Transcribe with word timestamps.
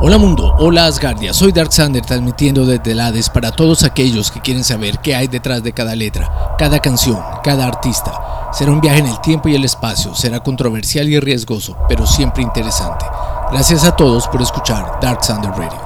Hola 0.00 0.18
mundo, 0.18 0.54
hola 0.58 0.84
Asgardia, 0.84 1.32
soy 1.32 1.50
Dark 1.50 1.72
Sander 1.72 2.04
transmitiendo 2.04 2.66
desde 2.66 3.00
Hades 3.00 3.30
para 3.30 3.52
todos 3.52 3.82
aquellos 3.82 4.30
que 4.30 4.42
quieren 4.42 4.64
saber 4.64 4.98
qué 4.98 5.14
hay 5.14 5.28
detrás 5.28 5.62
de 5.62 5.72
cada 5.72 5.96
letra, 5.96 6.54
cada 6.58 6.78
canción, 6.80 7.18
cada 7.42 7.66
artista. 7.66 8.50
Será 8.52 8.70
un 8.70 8.82
viaje 8.82 8.98
en 8.98 9.06
el 9.06 9.18
tiempo 9.22 9.48
y 9.48 9.54
el 9.54 9.64
espacio, 9.64 10.14
será 10.14 10.40
controversial 10.40 11.08
y 11.08 11.18
riesgoso, 11.18 11.74
pero 11.88 12.06
siempre 12.06 12.42
interesante. 12.42 13.06
Gracias 13.50 13.84
a 13.84 13.96
todos 13.96 14.28
por 14.28 14.42
escuchar 14.42 15.00
Dark 15.00 15.24
Sander 15.24 15.52
Radio. 15.52 15.80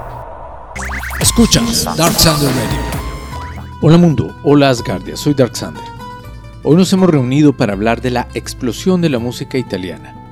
Escuchas 1.21 1.84
Dark 1.96 2.18
Sander 2.18 2.48
Radio. 2.48 2.80
Hola 3.82 3.98
mundo, 3.98 4.34
hola 4.43 4.71
Asgardia, 4.71 5.16
soy 5.16 5.34
Dark 5.34 5.57
Sander. 5.57 5.95
Hoy 6.68 6.76
nos 6.76 6.92
hemos 6.92 7.08
reunido 7.08 7.56
para 7.56 7.74
hablar 7.74 8.02
de 8.02 8.10
la 8.10 8.28
explosión 8.34 9.00
de 9.00 9.08
la 9.08 9.20
música 9.20 9.56
italiana 9.56 10.26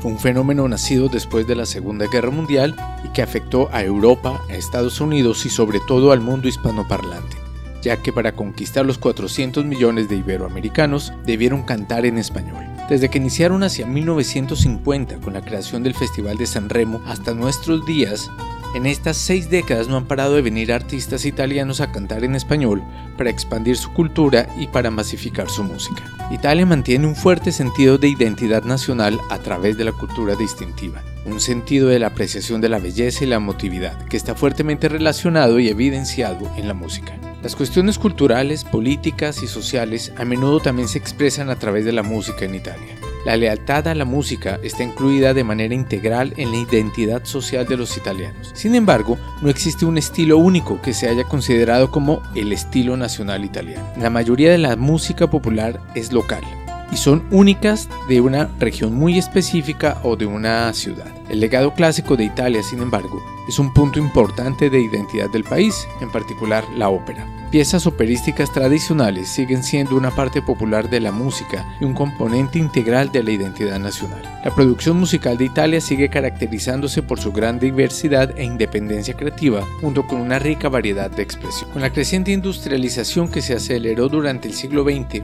fue 0.00 0.12
un 0.12 0.18
fenómeno 0.18 0.68
nacido 0.68 1.08
después 1.08 1.46
de 1.46 1.56
la 1.56 1.66
Segunda 1.66 2.06
Guerra 2.06 2.30
Mundial 2.30 2.76
y 3.04 3.08
que 3.08 3.22
afectó 3.22 3.68
a 3.72 3.82
Europa, 3.82 4.40
a 4.48 4.54
Estados 4.54 5.00
Unidos 5.00 5.44
y 5.44 5.50
sobre 5.50 5.80
todo 5.80 6.12
al 6.12 6.20
mundo 6.20 6.46
hispanoparlante, 6.46 7.36
ya 7.82 7.96
que 7.96 8.12
para 8.12 8.32
conquistar 8.32 8.86
los 8.86 8.98
400 8.98 9.64
millones 9.64 10.08
de 10.08 10.16
iberoamericanos 10.16 11.12
debieron 11.26 11.62
cantar 11.62 12.06
en 12.06 12.18
español. 12.18 12.64
Desde 12.88 13.08
que 13.08 13.18
iniciaron 13.18 13.64
hacia 13.64 13.86
1950 13.86 15.18
con 15.18 15.34
la 15.34 15.44
creación 15.44 15.82
del 15.82 15.94
Festival 15.94 16.36
de 16.38 16.46
San 16.46 16.68
Remo 16.68 17.02
hasta 17.06 17.34
nuestros 17.34 17.84
días, 17.86 18.30
en 18.74 18.86
estas 18.86 19.16
seis 19.16 19.48
décadas 19.48 19.88
no 19.88 19.96
han 19.96 20.06
parado 20.06 20.34
de 20.34 20.42
venir 20.42 20.72
artistas 20.72 21.24
italianos 21.24 21.80
a 21.80 21.90
cantar 21.90 22.24
en 22.24 22.34
español 22.34 22.82
para 23.16 23.30
expandir 23.30 23.76
su 23.76 23.92
cultura 23.92 24.48
y 24.58 24.66
para 24.66 24.90
masificar 24.90 25.48
su 25.48 25.64
música. 25.64 26.04
Italia 26.30 26.66
mantiene 26.66 27.06
un 27.06 27.16
fuerte 27.16 27.52
sentido 27.52 27.98
de 27.98 28.08
identidad 28.08 28.64
nacional 28.64 29.18
a 29.30 29.38
través 29.38 29.78
de 29.78 29.84
la 29.84 29.92
cultura 29.92 30.34
distintiva, 30.36 31.02
un 31.24 31.40
sentido 31.40 31.88
de 31.88 31.98
la 31.98 32.08
apreciación 32.08 32.60
de 32.60 32.68
la 32.68 32.78
belleza 32.78 33.24
y 33.24 33.28
la 33.28 33.36
emotividad 33.36 34.04
que 34.06 34.16
está 34.16 34.34
fuertemente 34.34 34.88
relacionado 34.88 35.58
y 35.58 35.68
evidenciado 35.68 36.50
en 36.56 36.68
la 36.68 36.74
música. 36.74 37.18
Las 37.42 37.56
cuestiones 37.56 37.98
culturales, 37.98 38.64
políticas 38.64 39.42
y 39.42 39.46
sociales 39.46 40.12
a 40.16 40.24
menudo 40.24 40.60
también 40.60 40.88
se 40.88 40.98
expresan 40.98 41.50
a 41.50 41.56
través 41.56 41.84
de 41.84 41.92
la 41.92 42.02
música 42.02 42.44
en 42.44 42.56
Italia. 42.56 42.96
La 43.24 43.36
lealtad 43.36 43.88
a 43.88 43.94
la 43.94 44.04
música 44.04 44.58
está 44.62 44.82
incluida 44.82 45.34
de 45.34 45.44
manera 45.44 45.74
integral 45.74 46.32
en 46.36 46.50
la 46.50 46.58
identidad 46.58 47.24
social 47.24 47.66
de 47.66 47.76
los 47.76 47.96
italianos. 47.96 48.50
Sin 48.54 48.74
embargo, 48.74 49.18
no 49.42 49.50
existe 49.50 49.84
un 49.84 49.98
estilo 49.98 50.38
único 50.38 50.80
que 50.80 50.94
se 50.94 51.08
haya 51.08 51.24
considerado 51.24 51.90
como 51.90 52.22
el 52.34 52.52
estilo 52.52 52.96
nacional 52.96 53.44
italiano. 53.44 53.86
La 53.98 54.10
mayoría 54.10 54.50
de 54.50 54.58
la 54.58 54.76
música 54.76 55.28
popular 55.28 55.80
es 55.94 56.12
local 56.12 56.42
y 56.90 56.96
son 56.96 57.24
únicas 57.30 57.88
de 58.08 58.20
una 58.20 58.50
región 58.58 58.94
muy 58.94 59.18
específica 59.18 60.00
o 60.02 60.16
de 60.16 60.26
una 60.26 60.72
ciudad. 60.72 61.12
El 61.28 61.40
legado 61.40 61.74
clásico 61.74 62.16
de 62.16 62.24
Italia, 62.24 62.62
sin 62.62 62.80
embargo, 62.80 63.22
es 63.48 63.58
un 63.58 63.72
punto 63.72 63.98
importante 63.98 64.70
de 64.70 64.80
identidad 64.80 65.30
del 65.30 65.44
país, 65.44 65.86
en 66.00 66.10
particular 66.10 66.64
la 66.76 66.88
ópera. 66.88 67.26
Piezas 67.50 67.86
operísticas 67.86 68.52
tradicionales 68.52 69.26
siguen 69.30 69.62
siendo 69.62 69.96
una 69.96 70.10
parte 70.10 70.42
popular 70.42 70.90
de 70.90 71.00
la 71.00 71.12
música 71.12 71.66
y 71.80 71.84
un 71.84 71.94
componente 71.94 72.58
integral 72.58 73.10
de 73.10 73.22
la 73.22 73.30
identidad 73.30 73.78
nacional. 73.78 74.20
La 74.44 74.54
producción 74.54 74.98
musical 74.98 75.38
de 75.38 75.46
Italia 75.46 75.80
sigue 75.80 76.10
caracterizándose 76.10 77.02
por 77.02 77.18
su 77.18 77.32
gran 77.32 77.58
diversidad 77.58 78.38
e 78.38 78.44
independencia 78.44 79.14
creativa, 79.14 79.62
junto 79.80 80.06
con 80.06 80.20
una 80.20 80.38
rica 80.38 80.68
variedad 80.68 81.10
de 81.10 81.22
expresión. 81.22 81.70
Con 81.70 81.80
la 81.80 81.90
creciente 81.90 82.32
industrialización 82.32 83.28
que 83.28 83.40
se 83.40 83.54
aceleró 83.54 84.10
durante 84.10 84.46
el 84.46 84.52
siglo 84.52 84.84
XX, 84.84 85.22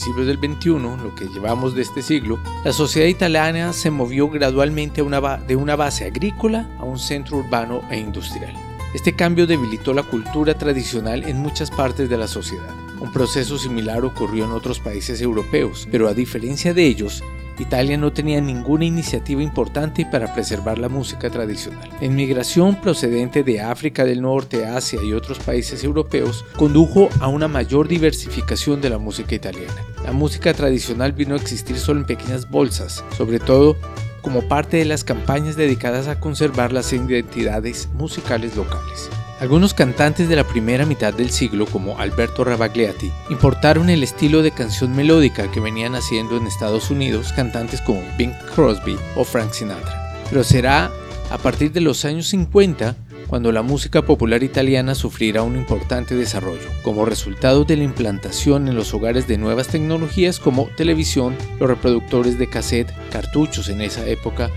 principios 0.00 0.28
del 0.28 0.38
21, 0.38 0.96
lo 0.96 1.14
que 1.14 1.26
llevamos 1.26 1.74
de 1.74 1.82
este 1.82 2.00
siglo, 2.00 2.40
la 2.64 2.72
sociedad 2.72 3.06
italiana 3.06 3.74
se 3.74 3.90
movió 3.90 4.30
gradualmente 4.30 5.02
de 5.02 5.56
una 5.56 5.76
base 5.76 6.06
agrícola 6.06 6.70
a 6.78 6.84
un 6.84 6.98
centro 6.98 7.36
urbano 7.36 7.82
e 7.90 7.98
industrial. 7.98 8.54
Este 8.94 9.14
cambio 9.14 9.46
debilitó 9.46 9.92
la 9.92 10.02
cultura 10.02 10.54
tradicional 10.54 11.24
en 11.24 11.36
muchas 11.36 11.70
partes 11.70 12.08
de 12.08 12.16
la 12.16 12.28
sociedad. 12.28 12.74
Un 13.00 13.12
proceso 13.12 13.58
similar 13.58 14.04
ocurrió 14.04 14.44
en 14.44 14.52
otros 14.52 14.78
países 14.78 15.20
europeos, 15.22 15.88
pero 15.90 16.06
a 16.06 16.14
diferencia 16.14 16.74
de 16.74 16.84
ellos, 16.84 17.24
Italia 17.58 17.96
no 17.98 18.12
tenía 18.12 18.40
ninguna 18.40 18.84
iniciativa 18.84 19.42
importante 19.42 20.06
para 20.10 20.32
preservar 20.34 20.78
la 20.78 20.88
música 20.88 21.30
tradicional. 21.30 21.88
La 22.00 22.06
inmigración 22.06 22.80
procedente 22.80 23.42
de 23.42 23.60
África 23.60 24.04
del 24.04 24.22
Norte, 24.22 24.66
Asia 24.66 25.00
y 25.02 25.12
otros 25.12 25.38
países 25.38 25.84
europeos 25.84 26.44
condujo 26.56 27.08
a 27.20 27.28
una 27.28 27.48
mayor 27.48 27.88
diversificación 27.88 28.80
de 28.80 28.90
la 28.90 28.98
música 28.98 29.34
italiana. 29.34 29.84
La 30.04 30.12
música 30.12 30.54
tradicional 30.54 31.12
vino 31.12 31.34
a 31.34 31.38
existir 31.38 31.78
solo 31.78 32.00
en 32.00 32.06
pequeñas 32.06 32.50
bolsas, 32.50 33.04
sobre 33.16 33.38
todo 33.38 33.76
como 34.22 34.42
parte 34.48 34.76
de 34.76 34.84
las 34.84 35.04
campañas 35.04 35.56
dedicadas 35.56 36.06
a 36.08 36.20
conservar 36.20 36.72
las 36.72 36.92
identidades 36.92 37.88
musicales 37.94 38.56
locales. 38.56 39.10
Algunos 39.40 39.72
cantantes 39.72 40.28
de 40.28 40.36
la 40.36 40.44
primera 40.44 40.84
mitad 40.84 41.14
del 41.14 41.30
siglo, 41.30 41.64
como 41.64 41.98
Alberto 41.98 42.44
Rabagliati, 42.44 43.10
importaron 43.30 43.88
el 43.88 44.02
estilo 44.02 44.42
de 44.42 44.50
canción 44.50 44.94
melódica 44.94 45.50
que 45.50 45.60
venían 45.60 45.94
haciendo 45.94 46.36
en 46.36 46.46
Estados 46.46 46.90
Unidos 46.90 47.32
cantantes 47.32 47.80
como 47.80 48.02
Bing 48.18 48.34
Crosby 48.54 48.98
o 49.16 49.24
Frank 49.24 49.52
Sinatra. 49.52 50.14
Pero 50.28 50.44
será 50.44 50.90
a 51.30 51.38
partir 51.38 51.72
de 51.72 51.80
los 51.80 52.04
años 52.04 52.28
50 52.28 52.96
cuando 53.28 53.50
la 53.50 53.62
música 53.62 54.02
popular 54.02 54.42
italiana 54.42 54.94
sufrirá 54.94 55.42
un 55.42 55.56
importante 55.56 56.14
desarrollo, 56.14 56.68
como 56.82 57.06
resultado 57.06 57.64
de 57.64 57.78
la 57.78 57.84
implantación 57.84 58.68
en 58.68 58.74
los 58.74 58.92
hogares 58.92 59.26
de 59.26 59.38
nuevas 59.38 59.68
tecnologías 59.68 60.38
como 60.38 60.66
televisión, 60.76 61.34
los 61.58 61.70
reproductores 61.70 62.38
de 62.38 62.50
cassette, 62.50 62.92
cartuchos 63.10 63.70
en 63.70 63.80
esa 63.80 64.06
época 64.06 64.50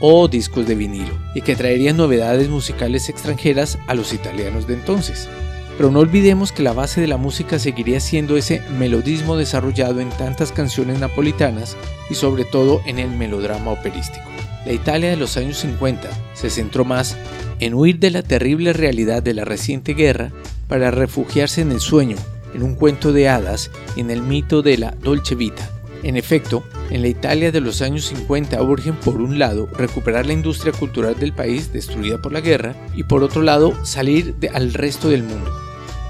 o 0.00 0.28
discos 0.28 0.66
de 0.66 0.74
vinilo, 0.74 1.16
y 1.34 1.42
que 1.42 1.56
traerían 1.56 1.96
novedades 1.96 2.48
musicales 2.48 3.08
extranjeras 3.08 3.78
a 3.86 3.94
los 3.94 4.12
italianos 4.12 4.66
de 4.66 4.74
entonces. 4.74 5.28
Pero 5.76 5.90
no 5.90 6.00
olvidemos 6.00 6.52
que 6.52 6.62
la 6.62 6.72
base 6.72 7.00
de 7.00 7.06
la 7.06 7.16
música 7.16 7.58
seguiría 7.58 8.00
siendo 8.00 8.36
ese 8.36 8.62
melodismo 8.78 9.36
desarrollado 9.36 10.00
en 10.00 10.10
tantas 10.10 10.52
canciones 10.52 10.98
napolitanas 10.98 11.76
y 12.10 12.14
sobre 12.14 12.44
todo 12.44 12.82
en 12.86 12.98
el 12.98 13.10
melodrama 13.10 13.70
operístico. 13.70 14.26
La 14.66 14.72
Italia 14.72 15.08
de 15.08 15.16
los 15.16 15.36
años 15.38 15.58
50 15.58 16.10
se 16.34 16.50
centró 16.50 16.84
más 16.84 17.16
en 17.60 17.74
huir 17.74 17.98
de 17.98 18.10
la 18.10 18.22
terrible 18.22 18.72
realidad 18.72 19.22
de 19.22 19.32
la 19.32 19.44
reciente 19.44 19.94
guerra 19.94 20.32
para 20.68 20.90
refugiarse 20.90 21.62
en 21.62 21.72
el 21.72 21.80
sueño, 21.80 22.16
en 22.54 22.62
un 22.62 22.74
cuento 22.74 23.12
de 23.12 23.28
hadas 23.28 23.70
y 23.96 24.00
en 24.00 24.10
el 24.10 24.22
mito 24.22 24.60
de 24.62 24.76
la 24.76 24.90
Dolce 25.02 25.34
Vita, 25.34 25.70
en 26.02 26.16
efecto, 26.16 26.64
en 26.90 27.02
la 27.02 27.08
Italia 27.08 27.52
de 27.52 27.60
los 27.60 27.82
años 27.82 28.06
50 28.06 28.60
urgen 28.62 28.96
por 28.96 29.20
un 29.20 29.38
lado 29.38 29.68
recuperar 29.72 30.26
la 30.26 30.32
industria 30.32 30.72
cultural 30.72 31.18
del 31.18 31.32
país 31.32 31.72
destruida 31.72 32.20
por 32.20 32.32
la 32.32 32.40
guerra 32.40 32.74
y 32.94 33.04
por 33.04 33.22
otro 33.22 33.42
lado 33.42 33.74
salir 33.84 34.34
al 34.54 34.72
resto 34.72 35.08
del 35.08 35.22
mundo. 35.22 35.50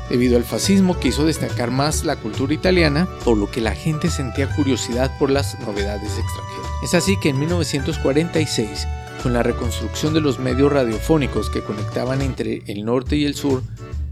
Debido 0.08 0.36
al 0.36 0.44
fascismo 0.44 0.98
que 0.98 1.08
hizo 1.08 1.24
destacar 1.24 1.70
más 1.70 2.04
la 2.04 2.16
cultura 2.16 2.52
italiana, 2.52 3.08
por 3.24 3.36
lo 3.36 3.50
que 3.50 3.60
la 3.60 3.74
gente 3.74 4.10
sentía 4.10 4.54
curiosidad 4.56 5.16
por 5.18 5.30
las 5.30 5.58
novedades 5.60 6.18
extranjeras. 6.18 6.70
Es 6.82 6.94
así 6.94 7.16
que 7.20 7.28
en 7.28 7.38
1946, 7.38 8.88
con 9.22 9.32
la 9.32 9.42
reconstrucción 9.42 10.14
de 10.14 10.20
los 10.20 10.40
medios 10.40 10.72
radiofónicos 10.72 11.50
que 11.50 11.62
conectaban 11.62 12.22
entre 12.22 12.62
el 12.66 12.84
norte 12.84 13.16
y 13.16 13.24
el 13.24 13.34
sur, 13.34 13.62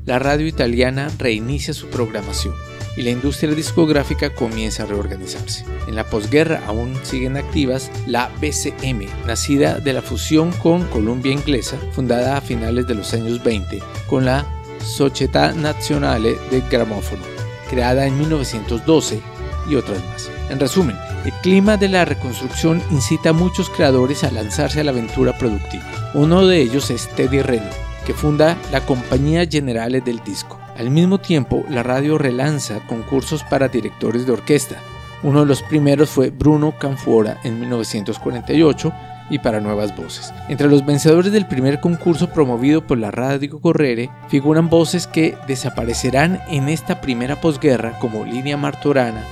la 0.05 0.19
radio 0.19 0.47
italiana 0.47 1.11
reinicia 1.19 1.75
su 1.75 1.89
programación 1.89 2.55
y 2.99 3.03
la 3.03 3.11
industria 3.11 3.55
discográfica 3.55 4.35
comienza 4.35 4.83
a 4.83 4.87
reorganizarse. 4.87 5.65
En 5.87 5.95
la 5.95 6.05
posguerra 6.05 6.61
aún 6.67 6.99
siguen 7.05 7.37
activas 7.37 7.93
la 8.07 8.29
BCM, 8.41 9.07
nacida 9.25 9.79
de 9.79 9.93
la 9.93 10.03
fusión 10.03 10.51
con 10.53 10.83
Columbia 10.89 11.33
Inglesa, 11.33 11.79
fundada 11.93 12.37
a 12.37 12.41
finales 12.41 12.89
de 12.89 12.97
los 12.97 13.15
años 13.15 13.43
20, 13.45 13.79
con 14.09 14.25
la 14.25 14.45
Società 14.85 15.53
Nazionale 15.53 16.37
del 16.51 16.63
Gramófono, 16.69 17.23
creada 17.71 18.05
en 18.05 18.19
1912, 18.19 19.21
y 19.69 19.77
otras 19.77 20.03
más. 20.07 20.31
En 20.51 20.59
resumen, 20.59 20.97
el 21.25 21.33
clima 21.43 21.77
de 21.77 21.89
la 21.89 22.05
reconstrucción 22.05 22.83
incita 22.91 23.31
a 23.31 23.35
muchos 23.35 23.69
creadores 23.71 24.25
a 24.25 24.31
lanzarse 24.31 24.81
a 24.81 24.85
la 24.85 24.91
aventura 24.91 25.37
productiva. 25.37 25.85
Uno 26.15 26.47
de 26.47 26.61
ellos 26.61 26.91
es 26.91 27.09
Teddy 27.15 27.43
Reno, 27.43 27.71
que 28.07 28.15
funda 28.15 28.57
la 28.73 28.81
Compañía 28.81 29.47
Generale 29.47 30.01
del 30.01 30.23
Disco. 30.25 30.58
Al 30.79 30.91
mismo 30.91 31.19
tiempo, 31.19 31.65
la 31.69 31.83
radio 31.83 32.19
relanza 32.19 32.79
concursos 32.87 33.43
para 33.43 33.67
directores 33.67 34.27
de 34.27 34.33
orquesta. 34.33 34.77
Uno 35.25 35.41
de 35.41 35.47
los 35.47 35.61
primeros 35.65 36.09
fue 36.09 36.31
Bruno 36.31 36.79
Canfuora 36.79 37.41
en 37.43 37.59
1948 37.59 38.93
y 39.29 39.41
para 39.41 39.61
nuevas 39.61 39.97
voces. 39.97 40.33
Entre 40.49 40.69
los 40.69 40.87
vencedores 40.87 41.33
del 41.33 41.49
primer 41.49 41.81
concurso 41.81 42.31
promovido 42.31 42.87
por 42.87 42.97
la 42.97 43.11
Radio 43.11 43.61
Correre 43.61 44.09
figuran 44.29 44.71
voces 44.71 45.09
que 45.09 45.37
desaparecerán 45.49 46.41
en 46.49 46.69
esta 46.69 47.01
primera 47.01 47.41
posguerra 47.41 47.99
como 47.99 48.25
Linia 48.25 48.57
Martorana, 48.57 49.25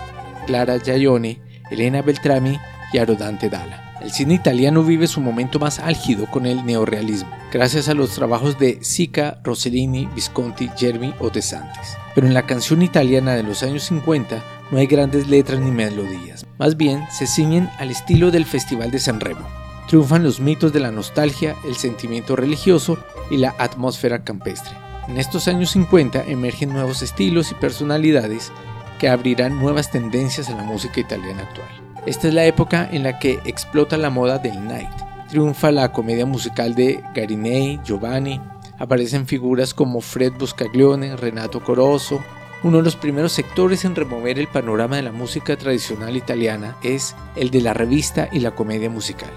Clara 0.47 0.81
Giaione, 0.81 1.41
Elena 1.71 2.03
Beltrami 2.03 2.59
y 2.93 2.99
Arodante 2.99 3.49
Dalla. 3.49 3.86
El 4.01 4.13
cine 4.13 4.35
italiano 4.35 4.83
vive 4.83 5.07
su 5.07 5.21
momento 5.21 5.59
más 5.59 5.79
álgido 5.79 6.27
con 6.27 6.45
el 6.45 6.67
neorealismo, 6.67 7.31
gracias 7.51 7.89
a 7.89 7.95
los 7.95 8.11
trabajos 8.11 8.59
de 8.59 8.79
Sica, 8.83 9.41
Rossellini, 9.43 10.07
Visconti, 10.15 10.71
Germi 10.77 11.15
o 11.19 11.31
De 11.31 11.41
Santis. 11.41 11.97
Pero 12.15 12.27
en 12.27 12.35
la 12.35 12.47
canción 12.47 12.83
italiana 12.83 13.35
de 13.35 13.43
los 13.43 13.63
años 13.63 13.85
50 13.85 14.45
no 14.71 14.79
hay 14.79 14.87
grandes 14.87 15.29
letras 15.29 15.61
ni 15.61 15.71
melodías, 15.71 16.45
más 16.59 16.77
bien 16.77 17.05
se 17.11 17.27
ciñen 17.27 17.71
al 17.79 17.91
estilo 17.91 18.31
del 18.31 18.45
Festival 18.45 18.91
de 18.91 18.99
San 18.99 19.19
Remo. 19.19 19.47
Triunfan 19.89 20.25
los 20.25 20.41
mitos 20.41 20.73
de 20.73 20.81
la 20.81 20.91
nostalgia, 20.91 21.57
el 21.65 21.77
sentimiento 21.77 22.37
religioso 22.37 22.99
y 23.31 23.39
la 23.39 23.55
atmósfera 23.59 24.25
campestre. 24.25 24.77
En 25.09 25.17
estos 25.17 25.49
años 25.49 25.71
50 25.71 26.25
emergen 26.25 26.71
nuevos 26.71 27.01
estilos 27.03 27.51
y 27.51 27.55
personalidades 27.55 28.53
que 28.99 29.09
abrirán 29.09 29.59
nuevas 29.59 29.91
tendencias 29.91 30.51
en 30.51 30.59
la 30.59 30.65
música 30.65 31.01
italiana 31.01 31.43
actual. 31.43 31.86
Esta 32.07 32.29
es 32.29 32.35
la 32.35 32.45
época 32.45 32.89
en 32.91 33.03
la 33.03 33.19
que 33.19 33.41
explota 33.47 33.97
la 33.97 34.11
moda 34.11 34.39
del 34.39 34.65
night. 34.65 34.89
Triunfa 35.29 35.73
la 35.73 35.91
comedia 35.91 36.25
musical 36.25 36.77
de 36.77 37.03
Garinei, 37.13 37.81
Giovanni, 37.85 38.41
aparecen 38.79 39.27
figuras 39.27 39.75
como 39.75 40.01
Fred 40.01 40.35
Buscaglione, 40.39 41.17
Renato 41.17 41.61
Corozo. 41.65 42.23
Uno 42.63 42.77
de 42.77 42.85
los 42.85 42.95
primeros 42.95 43.33
sectores 43.33 43.85
en 43.85 43.97
remover 43.97 44.39
el 44.39 44.47
panorama 44.47 44.95
de 44.95 45.03
la 45.03 45.11
música 45.11 45.57
tradicional 45.57 46.17
italiana 46.17 46.77
es 46.85 47.17
el 47.35 47.51
de 47.51 47.61
la 47.61 47.75
revista 47.75 48.29
y 48.31 48.39
la 48.39 48.53
comedia 48.53 48.89
musical, 48.89 49.31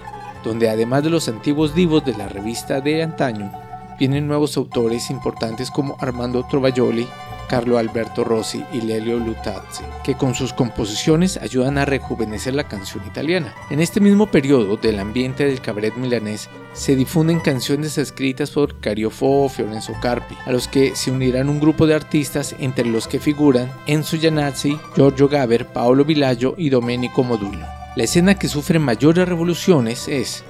donde 0.44 0.70
además 0.70 1.02
de 1.02 1.10
los 1.10 1.28
antiguos 1.28 1.74
divos 1.74 2.04
de 2.04 2.14
la 2.16 2.28
revista 2.28 2.80
de 2.80 3.02
antaño, 3.02 3.50
vienen 3.98 4.28
nuevos 4.28 4.56
autores 4.56 5.10
importantes 5.10 5.72
como 5.72 5.96
Armando 5.98 6.46
Trovajoli, 6.48 7.08
Carlo 7.50 7.78
Alberto 7.78 8.22
Rossi 8.22 8.64
y 8.72 8.80
Lelio 8.80 9.18
Lutazzi, 9.18 9.82
que 10.04 10.14
con 10.14 10.36
sus 10.36 10.52
composiciones 10.52 11.36
ayudan 11.36 11.78
a 11.78 11.84
rejuvenecer 11.84 12.54
la 12.54 12.68
canción 12.68 13.04
italiana. 13.04 13.52
En 13.70 13.80
este 13.80 13.98
mismo 13.98 14.28
periodo 14.28 14.76
del 14.76 15.00
ambiente 15.00 15.44
del 15.44 15.60
cabaret 15.60 15.96
milanés 15.96 16.48
se 16.74 16.94
difunden 16.94 17.40
canciones 17.40 17.98
escritas 17.98 18.52
por 18.52 18.78
Cario 18.78 19.10
Fo, 19.10 19.48
Fiorenzo 19.48 19.94
Carpi, 20.00 20.36
a 20.46 20.52
los 20.52 20.68
que 20.68 20.94
se 20.94 21.10
unirán 21.10 21.48
un 21.48 21.58
grupo 21.58 21.88
de 21.88 21.94
artistas 21.94 22.54
entre 22.60 22.84
los 22.84 23.08
que 23.08 23.18
figuran 23.18 23.72
Enzo 23.88 24.16
Giannazzi, 24.16 24.78
Giorgio 24.94 25.28
Gaber, 25.28 25.66
Paolo 25.66 26.04
Villaggio 26.04 26.54
y 26.56 26.70
Domenico 26.70 27.24
Modugno. 27.24 27.66
La 27.96 28.04
escena 28.04 28.36
que 28.36 28.46
sufre 28.46 28.78
mayores 28.78 29.28
revoluciones 29.28 30.06
es, 30.06 30.44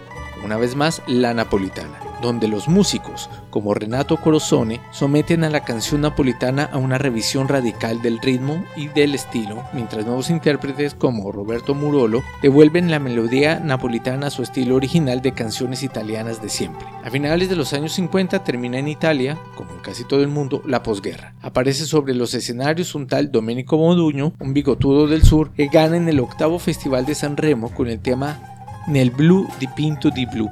una 0.44 0.58
vez 0.58 0.76
más, 0.76 1.00
la 1.06 1.32
napolitana 1.32 2.09
donde 2.20 2.48
los 2.48 2.68
músicos, 2.68 3.28
como 3.50 3.74
Renato 3.74 4.16
Corozone, 4.16 4.80
someten 4.90 5.44
a 5.44 5.50
la 5.50 5.64
canción 5.64 6.02
napolitana 6.02 6.64
a 6.72 6.78
una 6.78 6.98
revisión 6.98 7.48
radical 7.48 8.02
del 8.02 8.18
ritmo 8.18 8.64
y 8.76 8.88
del 8.88 9.14
estilo, 9.14 9.64
mientras 9.72 10.06
nuevos 10.06 10.30
intérpretes 10.30 10.94
como 10.94 11.32
Roberto 11.32 11.74
Murolo 11.74 12.22
devuelven 12.42 12.90
la 12.90 12.98
melodía 12.98 13.60
napolitana 13.60 14.28
a 14.28 14.30
su 14.30 14.42
estilo 14.42 14.76
original 14.76 15.22
de 15.22 15.32
canciones 15.32 15.82
italianas 15.82 16.42
de 16.42 16.48
siempre. 16.48 16.86
A 17.04 17.10
finales 17.10 17.48
de 17.48 17.56
los 17.56 17.72
años 17.72 17.92
50 17.92 18.44
termina 18.44 18.78
en 18.78 18.88
Italia, 18.88 19.38
como 19.56 19.72
en 19.72 19.80
casi 19.80 20.04
todo 20.04 20.22
el 20.22 20.28
mundo, 20.28 20.62
la 20.66 20.82
posguerra. 20.82 21.34
Aparece 21.42 21.84
sobre 21.84 22.14
los 22.14 22.34
escenarios 22.34 22.94
un 22.94 23.06
tal 23.06 23.32
Domenico 23.32 23.76
Moduño, 23.78 24.32
un 24.40 24.54
bigotudo 24.54 25.06
del 25.06 25.22
sur, 25.22 25.52
que 25.52 25.68
gana 25.68 25.96
en 25.96 26.08
el 26.08 26.20
octavo 26.20 26.58
Festival 26.58 27.06
de 27.06 27.14
San 27.14 27.36
Remo 27.36 27.70
con 27.74 27.88
el 27.88 28.00
tema 28.00 28.40
Nel 28.86 29.10
blu 29.10 29.46
di 29.58 29.68
Pinto 29.68 30.10
di 30.10 30.26
Blu, 30.26 30.48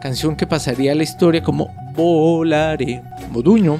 canción 0.00 0.36
que 0.36 0.46
pasaría 0.46 0.92
a 0.92 0.94
la 0.94 1.02
historia 1.02 1.42
como 1.42 1.68
Volare. 1.94 3.02
Moduño 3.30 3.78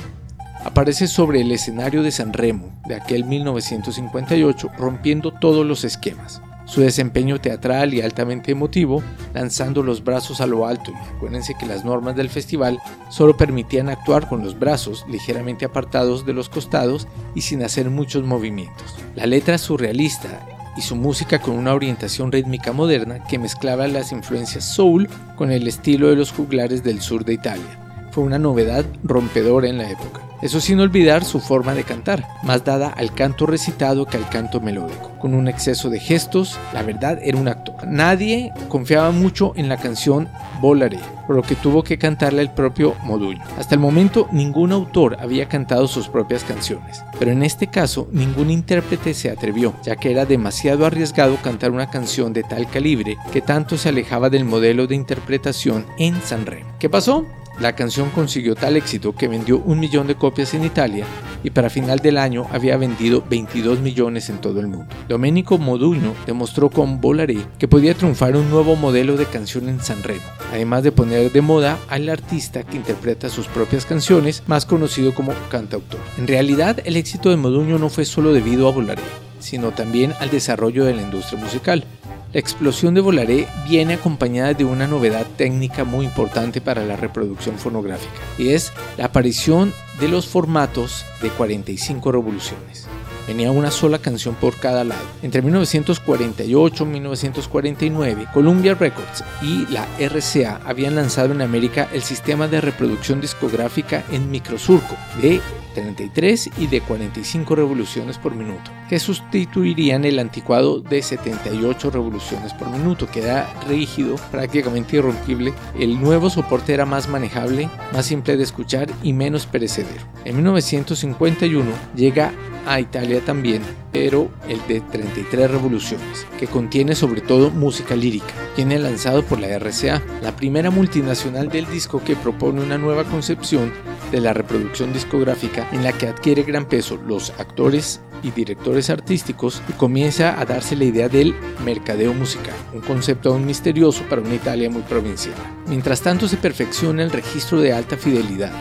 aparece 0.65 1.07
sobre 1.07 1.41
el 1.41 1.53
escenario 1.53 2.03
de 2.03 2.11
San 2.11 2.33
Remo 2.33 2.71
de 2.87 2.97
aquel 2.97 3.25
1958 3.25 4.71
rompiendo 4.77 5.33
todos 5.33 5.65
los 5.65 5.85
esquemas. 5.85 6.43
Su 6.65 6.83
desempeño 6.83 7.41
teatral 7.41 7.95
y 7.95 8.03
altamente 8.03 8.53
emotivo, 8.53 9.03
lanzando 9.33 9.83
los 9.83 10.05
brazos 10.05 10.43
a 10.43 10.47
lo 10.47 10.67
alto, 10.67 10.91
y 10.91 11.17
acuérdense 11.17 11.55
que 11.59 11.65
las 11.65 11.83
normas 11.83 12.15
del 12.15 12.29
festival 12.29 12.79
solo 13.09 13.39
permitían 13.39 13.89
actuar 13.89 14.29
con 14.29 14.45
los 14.45 14.59
brazos 14.59 15.07
ligeramente 15.09 15.65
apartados 15.65 16.27
de 16.27 16.35
los 16.35 16.51
costados 16.51 17.09
y 17.35 17.41
sin 17.41 17.63
hacer 17.63 17.89
muchos 17.89 18.23
movimientos. 18.25 18.97
La 19.15 19.25
letra 19.25 19.57
surrealista 19.57 20.47
y 20.79 20.81
su 20.81 20.95
música 20.95 21.41
con 21.41 21.59
una 21.59 21.75
orientación 21.75 22.31
rítmica 22.31 22.73
moderna 22.73 23.25
que 23.25 23.41
mezclaba 23.41 23.89
las 23.89 24.13
influencias 24.13 24.65
soul 24.65 25.09
con 25.35 25.51
el 25.51 25.67
estilo 25.67 26.09
de 26.09 26.15
los 26.15 26.31
juglares 26.31 26.85
del 26.85 27.01
sur 27.01 27.25
de 27.25 27.35
Italia. 27.35 28.09
Fue 28.13 28.23
una 28.23 28.39
novedad 28.39 28.85
rompedora 29.03 29.69
en 29.69 29.79
la 29.79 29.91
época. 29.91 30.28
Eso 30.41 30.61
sin 30.61 30.79
olvidar 30.81 31.25
su 31.25 31.41
forma 31.41 31.75
de 31.75 31.85
cantar, 31.85 32.27
más 32.43 32.65
dada 32.65 32.89
al 32.89 33.13
canto 33.13 33.47
recitado 33.47 34.07
que 34.07 34.17
al 34.17 34.29
canto 34.29 34.61
melódico. 34.61 35.11
Con 35.19 35.35
un 35.35 35.49
exceso 35.49 35.91
de 35.91 35.99
gestos, 35.99 36.59
la 36.73 36.83
verdad 36.83 37.19
era 37.23 37.39
un 37.39 37.49
acto. 37.49 37.75
Nadie 37.87 38.53
confiaba 38.69 39.11
mucho 39.11 39.53
en 39.57 39.69
la 39.69 39.77
canción 39.77 40.29
Volare, 40.61 41.01
por 41.27 41.37
lo 41.37 41.43
que 41.43 41.57
tuvo 41.57 41.83
que 41.83 41.99
cantarla 41.99 42.41
el 42.41 42.51
propio 42.51 42.95
Moduño. 43.05 43.43
Hasta 43.59 43.75
el 43.75 43.81
momento 43.81 44.29
ningún 44.31 44.73
autor 44.73 45.17
había 45.21 45.49
cantado 45.49 45.89
sus 45.89 46.09
propias 46.09 46.45
canciones, 46.45 47.03
pero 47.19 47.33
en 47.33 47.43
este 47.43 47.67
caso 47.67 48.09
ningún 48.13 48.51
intérprete 48.51 49.15
se 49.15 49.31
atrevió, 49.31 49.75
ya 49.83 49.97
que 49.97 50.11
era 50.11 50.25
demasiado 50.25 50.87
arriesgado 50.87 51.37
cantar 51.43 51.71
una 51.73 51.91
canción 51.91 52.33
de 52.33 52.45
tal 52.45 52.69
calibre 52.71 53.17
que 53.33 53.41
tanto 53.41 53.77
se 53.77 53.89
alejaba 53.89 54.31
del 54.31 54.45
modelo 54.45 54.87
de 54.87 54.95
interpretación 54.95 55.85
en 55.99 56.21
Sanremo. 56.23 56.71
¿Qué 56.79 56.89
pasó? 56.89 57.27
La 57.61 57.75
canción 57.75 58.11
consiguió 58.11 58.55
tal 58.55 58.77
éxito 58.77 59.15
que 59.17 59.27
vendió 59.27 59.59
un 59.59 59.81
millón 59.81 60.07
de 60.07 60.15
copias 60.15 60.55
en 60.55 60.65
Italia 60.65 61.05
y 61.43 61.51
para 61.51 61.71
final 61.71 61.99
del 61.99 62.19
año 62.19 62.47
había 62.53 62.77
vendido 62.77 63.25
22 63.29 63.81
millones 63.81 64.31
en 64.31 64.39
todo 64.39 64.61
el 64.61 64.69
mundo. 64.69 64.87
Domenico 65.09 65.59
Moduño 65.59 66.15
demostró 66.27 66.71
con 66.71 67.01
Volare 67.01 67.39
que 67.59 67.67
podía 67.67 67.95
triunfar 67.95 68.37
un 68.37 68.49
nuevo 68.49 68.77
modelo 68.77 69.17
de 69.17 69.27
canción 69.27 69.69
en 69.69 69.81
Sanremo, 69.81 70.23
además 70.53 70.85
de 70.85 70.93
poner 70.93 71.33
de 71.33 71.41
moda 71.41 71.79
al 71.89 72.09
artista 72.09 72.63
que 72.63 72.77
interpreta 72.77 73.29
sus 73.29 73.47
propias 73.47 73.85
canciones, 73.85 74.43
más 74.47 74.65
conocido 74.65 75.13
como 75.13 75.33
cantautor. 75.51 76.01
En 76.17 76.29
realidad, 76.29 76.79
el 76.85 76.97
éxito 76.97 77.31
de 77.31 77.37
Moduño 77.37 77.79
no 77.79 77.89
fue 77.89 78.05
solo 78.05 78.33
debido 78.33 78.69
a 78.69 78.73
Volare, 78.73 79.03
sino 79.39 79.73
también 79.73 80.15
al 80.21 80.31
desarrollo 80.31 80.85
de 80.85 80.95
la 80.95 81.03
industria 81.03 81.41
musical. 81.41 81.85
La 82.33 82.41
explosión 82.41 82.93
de 82.93 83.01
Volaré 83.01 83.49
viene 83.67 83.95
acompañada 83.95 84.53
de 84.53 84.65
una 84.65 84.87
novedad 84.87 85.27
técnica 85.39 85.85
muy 85.85 86.05
importante 86.05 86.61
para 86.61 86.85
la 86.85 86.97
reproducción 86.97 87.59
fonográfica, 87.59 88.21
y 88.37 88.51
es 88.51 88.73
la 88.99 89.07
aparición 89.07 89.73
de 89.99 90.09
los 90.09 90.27
formatos 90.27 91.07
de 91.23 91.31
45 91.31 92.13
revoluciones. 92.13 92.87
Venía 93.27 93.51
una 93.51 93.71
sola 93.71 93.99
canción 93.99 94.35
por 94.35 94.57
cada 94.57 94.85
lado. 94.85 95.03
Entre 95.23 95.43
1948 95.43 96.85
y 96.85 96.87
1949, 96.87 98.27
Columbia 98.33 98.75
Records 98.75 99.23
y 99.43 99.67
la 99.67 99.87
RCA 99.99 100.63
habían 100.65 100.97
lanzado 100.97 101.33
en 101.33 101.43
América 101.43 101.89
el 101.93 102.03
sistema 102.03 102.49
de 102.49 102.63
reproducción 102.63 103.21
discográfica 103.21 104.03
en 104.11 104.31
microsurco 104.31 104.97
de 105.21 105.43
33 105.79 106.51
y 106.59 106.67
de 106.67 106.81
45 106.81 107.55
revoluciones 107.55 108.19
por 108.19 108.35
minuto, 108.35 108.71
que 108.89 108.99
sustituirían 108.99 110.05
el 110.05 110.19
anticuado 110.19 110.81
de 110.81 111.03
78 111.03 111.91
revoluciones 111.91 112.53
por 112.53 112.69
minuto, 112.69 113.09
que 113.09 113.23
era 113.23 113.49
rígido, 113.69 114.17
prácticamente 114.33 114.97
irrompible. 114.97 115.55
El 115.79 116.01
nuevo 116.01 116.31
soporte 116.31 116.75
era 116.75 116.85
más 116.85 117.09
manejable, 117.09 117.69
más 117.93 118.07
simple 118.07 118.37
de 118.37 118.43
escuchar 118.43 118.89
y 119.05 119.13
menos 119.13 119.47
perecedero. 119.47 120.03
En 120.25 120.37
1951 120.37 121.71
llega 121.95 122.33
a 122.67 122.81
Italia 122.81 123.23
también, 123.25 123.63
pero 123.93 124.31
el 124.49 124.61
de 124.67 124.81
33 124.81 125.51
revoluciones, 125.51 126.27
que 126.39 126.47
contiene 126.47 126.95
sobre 126.95 127.21
todo 127.21 127.51
música 127.51 127.97
lírica. 127.97 128.35
Tiene 128.57 128.79
lanzado 128.79 129.23
por 129.23 129.41
la 129.41 129.49
RCA, 129.59 130.03
la 130.23 130.37
primera 130.37 130.71
multinacional 130.71 131.49
del 131.49 131.67
disco 131.67 132.03
que 132.05 132.17
propone 132.17 132.63
una 132.63 132.77
nueva 132.77 133.05
concepción 133.05 133.73
de 134.11 134.21
la 134.21 134.33
reproducción 134.33 134.93
discográfica 134.93 135.68
en 135.73 135.85
la 135.85 135.93
que 135.93 136.09
adquiere 136.09 136.43
gran 136.43 136.67
peso 136.67 136.97
los 136.97 137.31
actores 137.39 138.01
y 138.23 138.31
directores 138.31 138.91
artísticos 138.91 139.63
y 139.69 139.73
comienza 139.73 140.41
a 140.41 140.45
darse 140.45 140.77
la 140.77 140.85
idea 140.85 141.09
del 141.09 141.35
mercadeo 141.65 142.15
musical, 142.15 142.55
un 142.75 142.81
concepto 142.81 143.31
aún 143.31 143.47
misterioso 143.47 144.03
para 144.09 144.23
una 144.23 144.35
Italia 144.35 144.71
muy 144.71 144.83
provincial. 144.83 145.37
Mientras 145.67 146.01
tanto 146.01 146.29
se 146.29 146.37
perfecciona 146.37 147.03
el 147.03 147.11
registro 147.11 147.61
de 147.61 147.73
alta 147.73 147.97
fidelidad, 147.97 148.53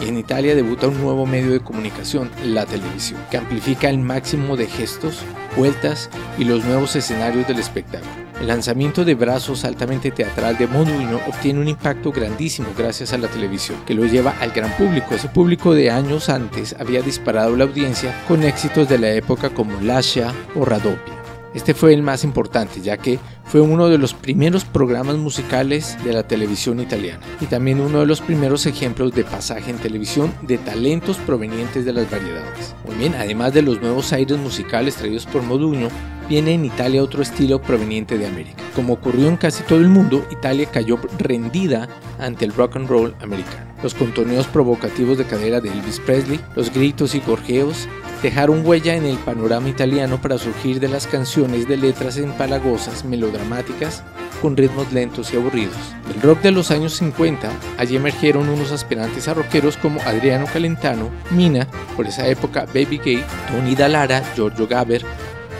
y 0.00 0.08
en 0.08 0.18
Italia 0.18 0.54
debuta 0.54 0.88
un 0.88 1.00
nuevo 1.00 1.26
medio 1.26 1.52
de 1.52 1.60
comunicación, 1.60 2.30
la 2.44 2.66
televisión, 2.66 3.20
que 3.30 3.36
amplifica 3.36 3.88
el 3.88 3.98
máximo 3.98 4.56
de 4.56 4.66
gestos, 4.66 5.20
vueltas 5.56 6.10
y 6.38 6.44
los 6.44 6.64
nuevos 6.64 6.96
escenarios 6.96 7.46
del 7.46 7.58
espectáculo. 7.58 8.23
El 8.40 8.48
lanzamiento 8.48 9.04
de 9.04 9.14
Brazos 9.14 9.64
altamente 9.64 10.10
teatral 10.10 10.58
de 10.58 10.66
Moduino 10.66 11.20
obtiene 11.28 11.60
un 11.60 11.68
impacto 11.68 12.10
grandísimo 12.10 12.68
gracias 12.76 13.12
a 13.12 13.18
la 13.18 13.28
televisión, 13.28 13.78
que 13.86 13.94
lo 13.94 14.04
lleva 14.04 14.34
al 14.40 14.50
gran 14.50 14.76
público. 14.76 15.14
Ese 15.14 15.28
público 15.28 15.72
de 15.72 15.90
años 15.90 16.28
antes 16.28 16.74
había 16.78 17.00
disparado 17.00 17.56
la 17.56 17.64
audiencia 17.64 18.24
con 18.26 18.42
éxitos 18.42 18.88
de 18.88 18.98
la 18.98 19.10
época 19.10 19.50
como 19.50 19.80
Lascia 19.80 20.32
o 20.54 20.64
Radopia. 20.64 21.13
Este 21.54 21.72
fue 21.72 21.94
el 21.94 22.02
más 22.02 22.24
importante, 22.24 22.80
ya 22.80 22.96
que 22.96 23.20
fue 23.44 23.60
uno 23.60 23.88
de 23.88 23.98
los 23.98 24.12
primeros 24.12 24.64
programas 24.64 25.16
musicales 25.16 25.96
de 26.04 26.12
la 26.12 26.26
televisión 26.26 26.80
italiana 26.80 27.20
y 27.40 27.46
también 27.46 27.80
uno 27.80 28.00
de 28.00 28.06
los 28.06 28.20
primeros 28.20 28.66
ejemplos 28.66 29.14
de 29.14 29.22
pasaje 29.22 29.70
en 29.70 29.78
televisión 29.78 30.34
de 30.42 30.58
talentos 30.58 31.16
provenientes 31.18 31.84
de 31.84 31.92
las 31.92 32.10
variedades. 32.10 32.74
Muy 32.84 32.96
bien, 32.96 33.14
además 33.14 33.54
de 33.54 33.62
los 33.62 33.80
nuevos 33.80 34.12
aires 34.12 34.36
musicales 34.38 34.96
traídos 34.96 35.26
por 35.26 35.42
Moduño, 35.42 35.88
viene 36.28 36.54
en 36.54 36.64
Italia 36.64 37.02
otro 37.02 37.22
estilo 37.22 37.62
proveniente 37.62 38.18
de 38.18 38.26
América. 38.26 38.62
Como 38.74 38.94
ocurrió 38.94 39.28
en 39.28 39.36
casi 39.36 39.62
todo 39.62 39.78
el 39.78 39.88
mundo, 39.88 40.26
Italia 40.32 40.66
cayó 40.72 40.98
rendida 41.18 41.88
ante 42.18 42.44
el 42.44 42.52
rock 42.52 42.76
and 42.76 42.88
roll 42.88 43.14
americano. 43.20 43.73
Los 43.84 43.92
contoneos 43.92 44.46
provocativos 44.46 45.18
de 45.18 45.26
cadera 45.26 45.60
de 45.60 45.68
Elvis 45.68 46.00
Presley, 46.00 46.40
los 46.56 46.72
gritos 46.72 47.14
y 47.14 47.20
gorjeos 47.20 47.86
dejaron 48.22 48.64
huella 48.64 48.94
en 48.96 49.04
el 49.04 49.18
panorama 49.18 49.68
italiano 49.68 50.22
para 50.22 50.38
surgir 50.38 50.80
de 50.80 50.88
las 50.88 51.06
canciones 51.06 51.68
de 51.68 51.76
letras 51.76 52.16
empalagosas, 52.16 53.04
melodramáticas, 53.04 54.02
con 54.40 54.56
ritmos 54.56 54.90
lentos 54.94 55.34
y 55.34 55.36
aburridos. 55.36 55.76
Del 56.08 56.22
rock 56.22 56.40
de 56.40 56.52
los 56.52 56.70
años 56.70 56.94
50, 56.94 57.50
allí 57.76 57.96
emergieron 57.96 58.48
unos 58.48 58.72
aspirantes 58.72 59.28
a 59.28 59.34
rockeros 59.34 59.76
como 59.76 60.00
Adriano 60.00 60.46
Calentano, 60.50 61.10
Mina, 61.30 61.68
por 61.94 62.06
esa 62.06 62.26
época 62.26 62.64
Baby 62.64 63.02
Gay, 63.04 63.24
Tony 63.50 63.74
Dallara, 63.74 64.22
Giorgio 64.34 64.66
Gaber 64.66 65.04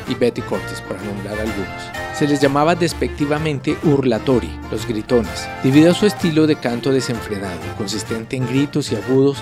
y 0.09 0.15
Betty 0.15 0.41
Cortes, 0.41 0.81
para 0.81 1.03
nombrar 1.03 1.39
algunos. 1.39 1.94
Se 2.15 2.29
les 2.29 2.41
llamaba 2.41 2.77
despectivamente 2.77 3.77
urlatori, 3.83 4.49
los 4.71 4.87
gritones, 4.87 5.49
debido 5.65 5.91
a 5.91 5.95
su 5.95 6.07
estilo 6.07 6.47
de 6.47 6.55
canto 6.55 6.93
desenfrenado, 6.93 7.59
consistente 7.77 8.37
en 8.37 8.47
gritos 8.47 8.93
y 8.93 8.95
agudos 8.95 9.39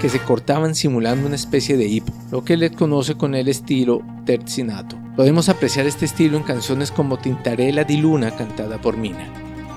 que 0.00 0.08
se 0.08 0.18
cortaban 0.18 0.74
simulando 0.74 1.28
una 1.28 1.36
especie 1.36 1.76
de 1.76 1.86
hipo, 1.86 2.12
lo 2.32 2.44
que 2.44 2.56
les 2.56 2.72
conoce 2.72 3.14
con 3.14 3.36
el 3.36 3.46
estilo 3.46 4.02
terzinato. 4.24 4.96
Podemos 5.14 5.48
apreciar 5.48 5.86
este 5.86 6.04
estilo 6.04 6.36
en 6.36 6.42
canciones 6.42 6.90
como 6.90 7.16
Tintarella 7.16 7.84
di 7.84 7.98
Luna 7.98 8.32
cantada 8.32 8.78
por 8.78 8.96
Mina. 8.96 9.28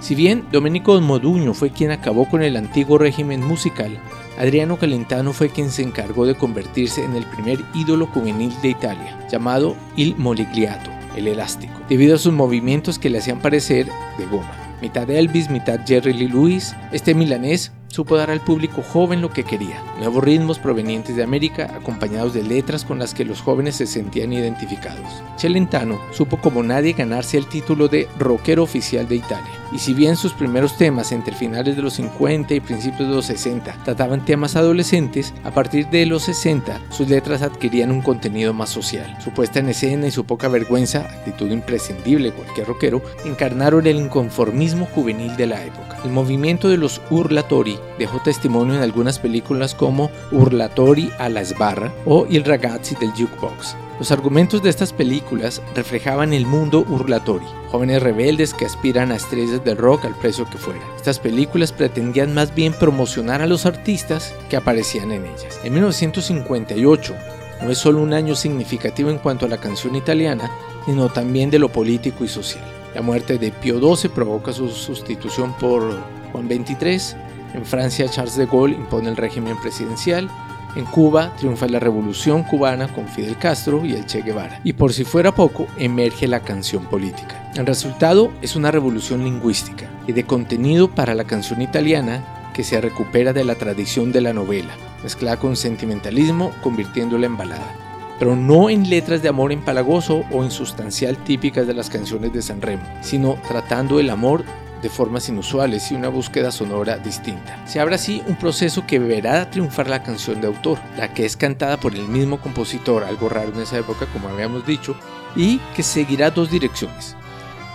Si 0.01 0.15
bien 0.15 0.43
Domenico 0.51 0.99
Moduño 0.99 1.53
fue 1.53 1.69
quien 1.69 1.91
acabó 1.91 2.27
con 2.27 2.41
el 2.41 2.57
antiguo 2.57 2.97
régimen 2.97 3.45
musical, 3.45 3.99
Adriano 4.39 4.77
Calentano 4.77 5.33
fue 5.33 5.49
quien 5.49 5.69
se 5.69 5.83
encargó 5.83 6.25
de 6.25 6.33
convertirse 6.33 7.03
en 7.03 7.15
el 7.15 7.25
primer 7.27 7.59
ídolo 7.75 8.07
juvenil 8.07 8.51
de 8.63 8.69
Italia, 8.69 9.27
llamado 9.29 9.75
Il 9.95 10.15
Moligliato 10.17 10.98
el 11.15 11.27
elástico, 11.27 11.73
debido 11.89 12.15
a 12.15 12.19
sus 12.19 12.33
movimientos 12.33 12.99
que 12.99 13.09
le 13.09 13.19
hacían 13.19 13.39
parecer 13.39 13.87
de 14.17 14.25
goma. 14.25 14.51
Mitad 14.81 15.09
Elvis, 15.09 15.49
mitad 15.49 15.81
Jerry 15.85 16.13
Lee 16.13 16.29
Lewis, 16.29 16.75
este 16.91 17.13
milanés 17.13 17.73
supo 17.89 18.15
dar 18.15 18.29
al 18.29 18.39
público 18.39 18.81
joven 18.81 19.19
lo 19.19 19.31
que 19.31 19.43
quería, 19.43 19.83
nuevos 19.97 20.23
ritmos 20.23 20.59
provenientes 20.59 21.15
de 21.15 21.23
América 21.23 21.73
acompañados 21.75 22.33
de 22.33 22.43
letras 22.43 22.85
con 22.85 22.99
las 22.99 23.13
que 23.13 23.25
los 23.25 23.41
jóvenes 23.41 23.75
se 23.75 23.87
sentían 23.87 24.31
identificados. 24.31 25.21
Celentano 25.37 25.99
supo 26.13 26.37
como 26.37 26.63
nadie 26.63 26.93
ganarse 26.93 27.37
el 27.37 27.47
título 27.47 27.87
de 27.87 28.07
rockero 28.17 28.63
oficial 28.63 29.07
de 29.07 29.15
Italia, 29.15 29.51
y 29.71 29.79
si 29.79 29.93
bien 29.93 30.15
sus 30.15 30.33
primeros 30.33 30.77
temas 30.77 31.11
entre 31.11 31.35
finales 31.35 31.75
de 31.75 31.81
los 31.81 31.93
50 31.93 32.53
y 32.53 32.59
principios 32.59 33.09
de 33.09 33.15
los 33.15 33.25
60 33.25 33.83
trataban 33.83 34.25
temas 34.25 34.55
adolescentes, 34.55 35.33
a 35.43 35.51
partir 35.51 35.87
de 35.89 36.05
los 36.05 36.23
60 36.23 36.79
sus 36.89 37.09
letras 37.09 37.41
adquirían 37.41 37.91
un 37.91 38.01
contenido 38.01 38.53
más 38.53 38.69
social. 38.69 39.17
Su 39.23 39.31
puesta 39.31 39.59
en 39.59 39.69
escena 39.69 40.07
y 40.07 40.11
su 40.11 40.25
poca 40.25 40.47
vergüenza, 40.47 41.01
actitud 41.01 41.51
imprescindible 41.51 42.31
cualquier 42.31 42.67
rockero, 42.67 43.01
encarnaron 43.25 43.87
el 43.87 43.97
inconformismo 43.97 44.85
juvenil 44.87 45.35
de 45.35 45.47
la 45.47 45.63
época. 45.63 45.97
El 46.03 46.11
movimiento 46.11 46.69
de 46.69 46.77
los 46.77 47.01
urlatori 47.09 47.77
dejó 47.97 48.19
testimonio 48.19 48.75
en 48.75 48.81
algunas 48.81 49.19
películas 49.19 49.75
como 49.75 50.09
Urlatori 50.31 51.11
a 51.17 51.29
la 51.29 51.43
Sbarra 51.43 51.93
o 52.05 52.25
Il 52.29 52.45
ragazzi 52.45 52.95
del 52.95 53.11
jukebox. 53.11 53.75
Los 53.99 54.11
argumentos 54.11 54.63
de 54.63 54.69
estas 54.69 54.93
películas 54.93 55.61
reflejaban 55.75 56.31
el 56.31 56.45
mundo 56.45 56.85
urlatori, 56.87 57.45
jóvenes 57.67 58.01
rebeldes 58.01 58.53
que 58.53 58.65
aspiran 58.65 59.11
a 59.11 59.17
estrellas 59.17 59.61
del 59.65 59.75
rock 59.75 60.05
al 60.05 60.15
precio 60.15 60.49
que 60.49 60.57
fuera. 60.57 60.79
Estas 60.95 61.19
películas 61.19 61.73
pretendían 61.73 62.33
más 62.33 62.55
bien 62.55 62.71
promocionar 62.71 63.41
a 63.41 63.45
los 63.47 63.65
artistas 63.65 64.33
que 64.49 64.55
aparecían 64.55 65.11
en 65.11 65.25
ellas. 65.25 65.59
En 65.65 65.73
1958, 65.73 67.13
no 67.61 67.69
es 67.69 67.77
solo 67.77 68.01
un 68.01 68.13
año 68.13 68.35
significativo 68.35 69.09
en 69.09 69.17
cuanto 69.17 69.45
a 69.45 69.49
la 69.49 69.57
canción 69.57 69.97
italiana, 69.97 70.49
sino 70.85 71.09
también 71.09 71.49
de 71.49 71.59
lo 71.59 71.67
político 71.67 72.23
y 72.23 72.29
social. 72.29 72.63
La 72.95 73.01
muerte 73.01 73.37
de 73.37 73.51
Pío 73.51 73.79
XII 73.79 74.11
provoca 74.11 74.53
su 74.53 74.69
sustitución 74.69 75.53
por 75.59 75.99
Juan 76.31 76.47
XXIII. 76.47 77.19
En 77.53 77.65
Francia, 77.65 78.07
Charles 78.07 78.37
de 78.37 78.45
Gaulle 78.45 78.75
impone 78.75 79.09
el 79.09 79.17
régimen 79.17 79.59
presidencial. 79.59 80.29
En 80.75 80.85
Cuba 80.85 81.33
triunfa 81.37 81.67
la 81.67 81.79
revolución 81.79 82.43
cubana 82.43 82.87
con 82.87 83.07
Fidel 83.07 83.37
Castro 83.37 83.85
y 83.85 83.93
el 83.93 84.05
Che 84.05 84.21
Guevara. 84.21 84.59
Y 84.63 84.73
por 84.73 84.93
si 84.93 85.03
fuera 85.03 85.33
poco, 85.33 85.67
emerge 85.77 86.27
la 86.27 86.41
canción 86.41 86.85
política. 86.85 87.51
El 87.55 87.65
resultado 87.65 88.31
es 88.41 88.55
una 88.55 88.71
revolución 88.71 89.23
lingüística 89.23 89.89
y 90.07 90.13
de 90.13 90.25
contenido 90.25 90.89
para 90.89 91.15
la 91.15 91.23
canción 91.23 91.61
italiana 91.61 92.51
que 92.53 92.63
se 92.63 92.79
recupera 92.79 93.33
de 93.33 93.43
la 93.43 93.55
tradición 93.55 94.11
de 94.11 94.21
la 94.21 94.33
novela, 94.33 94.73
mezclada 95.03 95.37
con 95.37 95.55
sentimentalismo, 95.55 96.51
convirtiéndola 96.61 97.25
en 97.25 97.37
balada 97.37 97.75
pero 98.19 98.35
no 98.35 98.69
en 98.69 98.89
letras 98.89 99.23
de 99.23 99.29
amor 99.29 99.53
empalagoso 99.53 100.25
o 100.29 100.43
insustancial 100.43 101.17
típicas 101.17 101.65
de 101.65 101.73
las 101.73 101.89
canciones 101.89 102.33
de 102.33 102.41
San 102.41 102.61
Remo, 102.61 102.83
sino 103.01 103.37
tratando 103.47 103.99
el 103.99 104.09
amor 104.09 104.43
de 104.81 104.89
formas 104.89 105.29
inusuales 105.29 105.91
y 105.91 105.95
una 105.95 106.09
búsqueda 106.09 106.51
sonora 106.51 106.97
distinta. 106.97 107.65
Se 107.67 107.79
abre 107.79 107.95
así 107.95 108.23
un 108.27 108.35
proceso 108.35 108.85
que 108.85 108.99
verá 108.99 109.49
triunfar 109.49 109.89
la 109.89 110.03
canción 110.03 110.41
de 110.41 110.47
autor, 110.47 110.79
la 110.97 111.13
que 111.13 111.25
es 111.25 111.37
cantada 111.37 111.77
por 111.77 111.95
el 111.95 112.07
mismo 112.07 112.39
compositor, 112.39 113.03
algo 113.03 113.29
raro 113.29 113.51
en 113.53 113.61
esa 113.61 113.77
época 113.77 114.05
como 114.13 114.29
habíamos 114.29 114.65
dicho, 114.65 114.95
y 115.35 115.59
que 115.75 115.83
seguirá 115.83 116.31
dos 116.31 116.51
direcciones. 116.51 117.15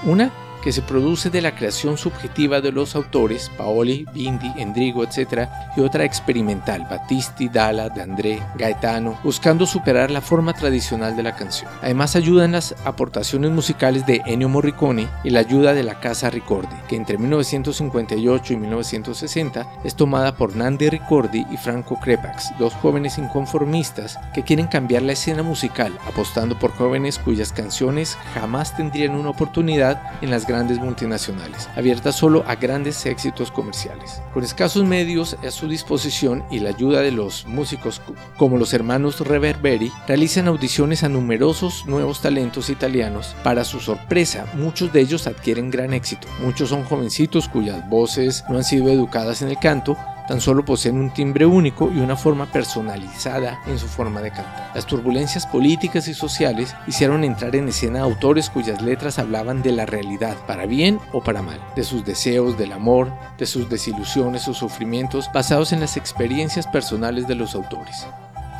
Una 0.05 0.31
que 0.65 0.73
se 0.73 0.81
produce 0.81 1.29
de 1.29 1.43
la 1.43 1.55
creación 1.55 1.99
subjetiva 1.99 2.63
de 2.63 2.73
los 2.73 2.97
autores, 2.97 3.51
Paoli, 3.59 4.07
Bindi, 4.15 4.51
Endrigo, 4.57 5.05
etc., 5.05 5.47
y 5.77 5.83
otra 5.83 6.05
experimental, 6.05 6.87
Battisti, 6.89 7.51
Dalla, 7.51 7.91
de 7.91 8.01
André, 8.01 8.43
Gaetano, 8.57 9.19
buscando 9.23 9.67
superar 9.67 10.11
la 10.11 10.23
forma 10.23 10.55
tradicional 10.55 11.17
de 11.17 11.23
la 11.23 11.37
canción. 11.37 11.71
Además 11.83 12.17
ayudan 12.17 12.53
las 12.53 12.75
aportaciones 12.87 13.51
musicales 13.51 14.07
de 14.07 14.23
Ennio 14.25 14.49
Morricone 14.49 15.07
y 15.23 15.31
la 15.31 15.41
ayuda 15.41 15.75
de 15.75 15.83
la 15.83 16.01
Casa 16.01 16.31
Ricordi, 16.31 16.75
que 16.89 16.97
entre 16.97 17.19
1958 17.19 18.55
y 18.55 18.57
1960 18.57 19.67
es 19.85 19.95
tomada 19.95 20.37
por 20.37 20.57
Nandi 20.57 20.89
Ricordi 20.89 21.45
y 21.51 21.59
Franco 21.59 22.01
Crepax, 22.01 22.53
dos 22.59 22.73
jóvenes 22.73 23.19
inconformistas 23.19 24.19
que 24.33 24.43
quieren 24.43 24.67
cambiar 24.67 25.03
la 25.03 25.13
escena 25.13 25.43
musical, 25.43 25.93
apostando 26.09 26.59
por 26.59 26.73
jóvenes 26.73 27.19
cuyas 27.19 27.53
canciones 27.53 28.17
jamás 28.33 28.75
tendrían 28.75 29.15
una 29.15 29.31
oportunidad 29.31 30.01
en 30.23 30.31
las 30.31 30.47
grandes 30.47 30.54
multinacionales, 30.63 31.69
abiertas 31.77 32.15
solo 32.17 32.45
a 32.47 32.55
grandes 32.55 33.05
éxitos 33.07 33.51
comerciales. 33.51 34.23
Con 34.33 34.45
escasos 34.45 34.85
medios 34.85 35.37
a 35.45 35.51
su 35.51 35.69
disposición 35.69 36.45
y 36.51 36.61
la 36.61 36.71
ayuda 36.71 37.01
de 37.01 37.11
los 37.11 37.47
músicos 37.47 38.01
como 38.39 38.57
los 38.57 38.73
hermanos 38.73 39.21
Reverberi, 39.21 39.91
realizan 40.07 40.47
audiciones 40.47 41.03
a 41.03 41.09
numerosos 41.09 41.87
nuevos 41.87 42.21
talentos 42.21 42.71
italianos. 42.71 43.35
Para 43.43 43.65
su 43.65 43.81
sorpresa, 43.81 44.47
muchos 44.55 44.93
de 44.93 45.01
ellos 45.01 45.27
adquieren 45.27 45.71
gran 45.71 45.93
éxito. 45.93 46.29
Muchos 46.41 46.69
son 46.69 46.85
jovencitos 46.85 47.49
cuyas 47.49 47.89
voces 47.89 48.45
no 48.49 48.59
han 48.59 48.65
sido 48.65 48.89
educadas 48.89 49.43
en 49.43 49.49
el 49.49 49.59
canto, 49.59 49.97
tan 50.27 50.41
solo 50.41 50.65
poseen 50.65 50.97
un 50.97 51.11
timbre 51.11 51.47
único 51.47 51.91
y 51.91 51.99
una 51.99 52.17
forma 52.17 52.47
personalizada 52.47 53.61
en 53.67 53.79
su 53.79 53.87
forma 53.87 54.21
de 54.21 54.31
cantar. 54.31 54.71
Las 54.75 54.87
turbulencias 54.87 55.47
políticas 55.47 56.09
y 56.09 56.15
sociales 56.15 56.75
hicieron 56.87 57.25
entrar 57.25 57.55
en 57.57 57.69
escena 57.69 58.01
autores 58.01 58.51
cuyas 58.51 58.81
letras 58.83 59.19
hablaban 59.19 59.63
de 59.63 59.73
la 59.73 59.87
realidad, 59.87 60.37
para 60.47 60.67
bien 60.67 60.99
o 61.13 61.23
para 61.23 61.43
mal, 61.43 61.61
de 61.77 61.85
sus 61.85 62.05
deseos, 62.05 62.57
del 62.57 62.73
amor, 62.73 63.13
de 63.39 63.47
sus 63.47 63.69
desilusiones 63.69 64.49
o 64.49 64.55
sufrimientos 64.55 65.31
basados 65.33 65.73
en 65.73 65.81
las 65.81 65.97
experiencias 65.97 66.67
personales 66.67 67.27
de 67.27 67.35
los 67.35 67.55
autores. 67.55 68.07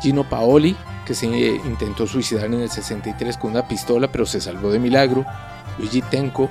Gino 0.01 0.23
Paoli, 0.29 0.75
que 1.05 1.13
se 1.13 1.25
intentó 1.25 2.05
suicidar 2.05 2.45
en 2.45 2.61
el 2.61 2.69
63 2.69 3.37
con 3.37 3.51
una 3.51 3.67
pistola 3.67 4.11
pero 4.11 4.25
se 4.25 4.41
salvó 4.41 4.71
de 4.71 4.79
milagro, 4.79 5.25
Luigi 5.77 6.01
Tenco, 6.01 6.49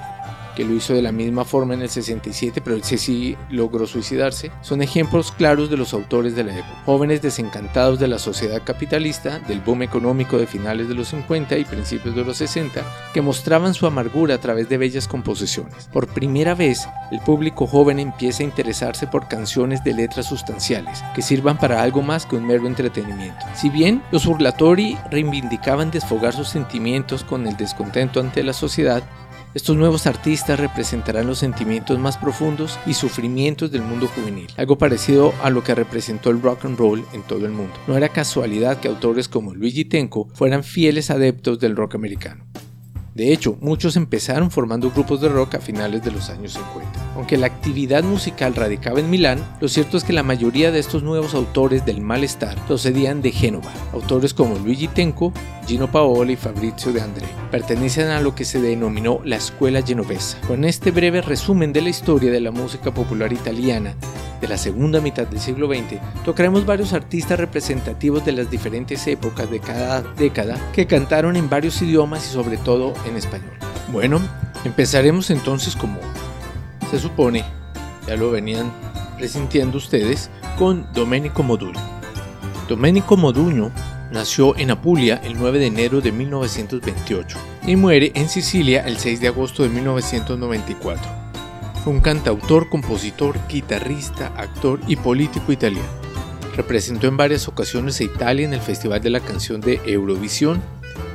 que 0.54 0.64
lo 0.64 0.75
hizo 0.75 0.94
de 0.94 1.02
la 1.02 1.12
misma 1.12 1.44
forma 1.44 1.75
en 1.75 1.82
el 1.82 1.88
67, 1.88 2.61
pero 2.61 2.76
ese 2.76 2.99
sí 2.99 3.37
logró 3.50 3.87
suicidarse, 3.87 4.50
son 4.62 4.82
ejemplos 4.82 5.32
claros 5.32 5.70
de 5.70 5.76
los 5.76 5.94
autores 5.94 6.34
de 6.34 6.44
la 6.44 6.56
época. 6.56 6.82
Jóvenes 6.84 7.23
desencantados 7.23 7.99
de 7.99 8.08
la 8.08 8.18
sociedad 8.18 8.62
capitalista, 8.64 9.38
del 9.40 9.61
boom 9.61 9.82
económico 9.82 10.38
de 10.38 10.46
finales 10.46 10.88
de 10.88 10.94
los 10.94 11.08
50 11.08 11.58
y 11.58 11.64
principios 11.64 12.14
de 12.14 12.25
los 12.25 12.37
60, 12.38 12.82
que 13.12 13.23
mostraban 13.23 13.75
su 13.75 13.87
amargura 13.87 14.37
a 14.37 14.40
través 14.40 14.68
de 14.68 14.78
bellas 14.78 15.08
composiciones. 15.08 15.88
Por 15.92 16.08
primera 16.08 16.54
vez, 16.54 16.87
el 17.11 17.20
público 17.20 17.66
joven 17.66 17.99
empieza 17.99 18.42
a 18.42 18.46
interesarse 18.46 19.06
por 19.06 19.28
canciones 19.28 19.84
de 19.84 19.94
letras 19.94 20.26
sustanciales, 20.26 21.02
que 21.14 21.23
sirvan 21.23 21.58
para 21.58 21.82
algo 21.82 22.02
más 22.02 22.26
que 22.26 22.37
un 22.37 22.46
mero 22.46 22.66
entretenimiento. 22.66 23.44
Si 23.54 23.70
bien 23.70 24.02
los 24.11 24.26
Urlatori 24.26 24.96
reivindicaban 25.11 25.90
desfogar 25.90 26.34
sus 26.34 26.49
sentimientos 26.49 27.25
con 27.25 27.46
el 27.46 27.56
descontento 27.56 28.20
ante 28.20 28.42
la 28.42 28.52
sociedad, 28.52 29.02
estos 29.54 29.76
nuevos 29.76 30.08
artistas 30.08 30.58
representarán 30.58 31.28
los 31.28 31.38
sentimientos 31.38 31.99
más 32.00 32.18
profundos 32.18 32.76
y 32.87 32.94
sufrimientos 32.94 33.70
del 33.70 33.82
mundo 33.82 34.08
juvenil, 34.08 34.49
algo 34.56 34.76
parecido 34.78 35.32
a 35.42 35.50
lo 35.50 35.62
que 35.62 35.76
representó 35.76 36.30
el 36.30 36.42
rock 36.42 36.64
and 36.64 36.76
roll 36.76 37.04
en 37.12 37.23
todo 37.23 37.46
el 37.46 37.52
mundo. 37.52 37.75
No 37.87 37.96
era 37.96 38.08
casualidad 38.08 38.80
que 38.80 38.88
autores 38.88 39.28
como 39.28 39.54
Luigi 39.54 39.84
Tenco 39.84 40.28
fueran 40.34 40.64
fieles 40.64 41.11
adeptos 41.11 41.61
del 41.61 41.76
rock 41.76 41.94
americano. 41.94 42.44
De 43.14 43.32
hecho, 43.32 43.56
muchos 43.61 43.96
empezaron 43.96 44.50
formando 44.50 44.90
grupos 44.90 45.20
de 45.20 45.28
rock 45.28 45.54
a 45.54 45.61
finales 45.61 46.02
de 46.02 46.11
los 46.11 46.30
años 46.30 46.54
50. 46.54 47.14
Aunque 47.14 47.37
la 47.37 47.46
actividad 47.46 48.02
musical 48.02 48.56
radicaba 48.56 48.99
en 48.99 49.08
Milán, 49.08 49.38
lo 49.61 49.68
cierto 49.68 49.96
es 49.96 50.02
que 50.02 50.12
la 50.12 50.25
mayoría 50.25 50.73
de 50.73 50.80
estos 50.80 51.04
nuevos 51.04 51.32
autores 51.34 51.87
del 51.87 52.00
malestar 52.00 52.56
procedían 52.66 53.23
de 53.23 53.30
Génova. 53.30 53.73
Autores 53.92 54.34
como 54.34 54.58
Luigi 54.58 54.88
Tenco, 54.88 55.32
Gino 55.66 55.90
Paoli 55.90 56.35
y 56.35 56.37
Fabrizio 56.37 56.92
de 56.92 57.00
André 57.00 57.26
pertenecen 57.50 58.09
a 58.09 58.21
lo 58.21 58.35
que 58.35 58.44
se 58.44 58.61
denominó 58.61 59.21
la 59.25 59.37
Escuela 59.37 59.83
Genovesa. 59.83 60.38
Con 60.47 60.64
este 60.64 60.90
breve 60.90 61.23
resumen 61.23 61.73
de 61.73 61.80
la 61.80 61.88
historia 61.88 62.30
de 62.30 62.40
la 62.40 62.50
música 62.50 62.92
popular 62.92 63.33
italiana, 63.33 63.94
de 64.40 64.49
la 64.49 64.59
segunda 64.59 65.00
mitad 65.00 65.26
del 65.26 65.40
siglo 65.40 65.68
XX, 65.68 66.00
tocaremos 66.25 66.66
varios 66.66 66.92
artistas 66.92 67.40
representativos 67.40 68.25
de 68.26 68.33
las 68.33 68.50
diferentes 68.50 69.06
épocas 69.06 69.50
de 69.50 69.61
cada 69.61 70.02
década 70.02 70.59
que 70.73 70.87
cantaron 70.87 71.37
en 71.37 71.49
varios 71.49 71.80
idiomas 71.80 72.28
y 72.28 72.33
sobre 72.33 72.59
todo 72.59 72.92
en 73.09 73.16
español. 73.16 73.54
Bueno, 73.90 74.21
empezaremos 74.64 75.30
entonces 75.30 75.76
como 75.76 75.99
se 76.90 76.99
supone, 76.99 77.44
ya 78.06 78.16
lo 78.16 78.30
venían 78.30 78.71
presintiendo 79.16 79.78
ustedes, 79.78 80.28
con 80.59 80.87
Domenico 80.92 81.42
Modugno. 81.42 81.80
Domenico 82.68 83.16
Modugno 83.16 83.71
nació 84.14 84.56
en 84.56 84.71
Apulia 84.71 85.21
el 85.25 85.37
9 85.37 85.59
de 85.59 85.66
enero 85.66 86.00
de 86.00 86.12
1928 86.12 87.37
y 87.66 87.75
muere 87.75 88.12
en 88.14 88.28
Sicilia 88.28 88.87
el 88.87 88.97
6 88.97 89.21
de 89.21 89.26
agosto 89.26 89.64
de 89.64 89.71
1994. 89.71 91.04
Fue 91.83 91.92
un 91.92 92.00
cantautor, 92.00 92.68
compositor, 92.71 93.37
guitarrista, 93.49 94.28
actor 94.37 94.78
y 94.87 94.94
político 94.94 95.50
italiano. 95.50 95.88
Representó 96.56 97.09
en 97.09 97.16
varias 97.16 97.49
ocasiones 97.49 98.00
a 98.00 98.04
Italia 98.04 98.47
en 98.47 98.54
el 98.54 98.61
Festival 98.61 99.02
de 99.02 99.11
la 99.11 99.18
Canción 99.18 99.61
de 99.61 99.80
Eurovisión. 99.85 100.62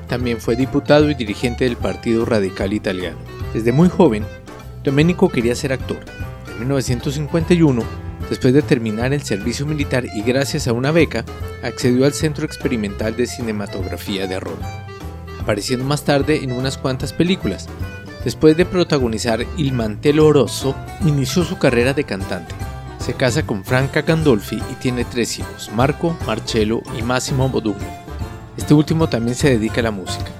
También 0.09 0.41
fue 0.41 0.57
diputado 0.57 1.09
y 1.09 1.13
dirigente 1.13 1.63
del 1.63 1.77
Partido 1.77 2.25
Radical 2.25 2.73
Italiano. 2.73 3.17
Desde 3.53 3.71
muy 3.71 3.87
joven, 3.87 4.25
Domenico 4.83 5.29
quería 5.29 5.55
ser 5.55 5.71
actor. 5.71 5.99
En 6.51 6.59
1951 6.59 8.08
Después 8.29 8.53
de 8.53 8.61
terminar 8.61 9.11
el 9.11 9.23
servicio 9.23 9.65
militar 9.65 10.05
y 10.05 10.21
gracias 10.21 10.67
a 10.67 10.73
una 10.73 10.91
beca, 10.91 11.25
accedió 11.63 12.05
al 12.05 12.13
Centro 12.13 12.45
Experimental 12.45 13.15
de 13.15 13.25
Cinematografía 13.25 14.27
de 14.27 14.39
Roma, 14.39 14.85
apareciendo 15.41 15.83
más 15.83 16.03
tarde 16.03 16.43
en 16.43 16.51
unas 16.51 16.77
cuantas 16.77 17.11
películas. 17.11 17.67
Después 18.23 18.55
de 18.55 18.65
protagonizar 18.65 19.45
Il 19.57 19.73
Mantello 19.73 20.31
Rosso, 20.31 20.75
inició 21.05 21.43
su 21.43 21.57
carrera 21.57 21.93
de 21.93 22.03
cantante. 22.03 22.53
Se 22.99 23.13
casa 23.13 23.43
con 23.43 23.63
Franca 23.63 24.03
Gandolfi 24.03 24.61
y 24.71 24.75
tiene 24.75 25.05
tres 25.05 25.39
hijos, 25.39 25.71
Marco, 25.73 26.15
Marcello 26.27 26.81
y 26.97 27.01
Massimo 27.01 27.49
Bodugno. 27.49 27.87
Este 28.57 28.73
último 28.73 29.09
también 29.09 29.35
se 29.35 29.49
dedica 29.49 29.79
a 29.79 29.85
la 29.85 29.91
música. 29.91 30.31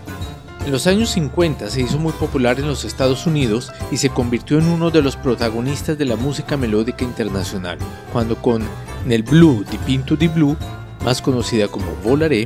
En 0.65 0.71
los 0.71 0.87
años 0.87 1.09
50 1.11 1.69
se 1.69 1.81
hizo 1.81 1.97
muy 1.97 2.11
popular 2.13 2.59
en 2.59 2.67
los 2.67 2.85
Estados 2.85 3.25
Unidos 3.25 3.71
y 3.91 3.97
se 3.97 4.09
convirtió 4.09 4.59
en 4.59 4.67
uno 4.67 4.91
de 4.91 5.01
los 5.01 5.15
protagonistas 5.15 5.97
de 5.97 6.05
la 6.05 6.15
música 6.15 6.57
melódica 6.57 7.03
internacional, 7.03 7.77
cuando 8.11 8.35
con 8.35 8.63
Nel 9.05 9.23
Blue 9.23 9.65
di 9.69 9.77
Pinto 9.77 10.15
di 10.15 10.27
Blue, 10.27 10.57
más 11.03 11.21
conocida 11.21 11.67
como 11.67 11.95
Volaré, 12.03 12.45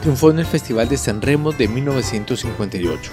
triunfó 0.00 0.30
en 0.30 0.40
el 0.40 0.46
Festival 0.46 0.88
de 0.88 0.98
San 0.98 1.22
Remo 1.22 1.52
de 1.52 1.68
1958. 1.68 3.12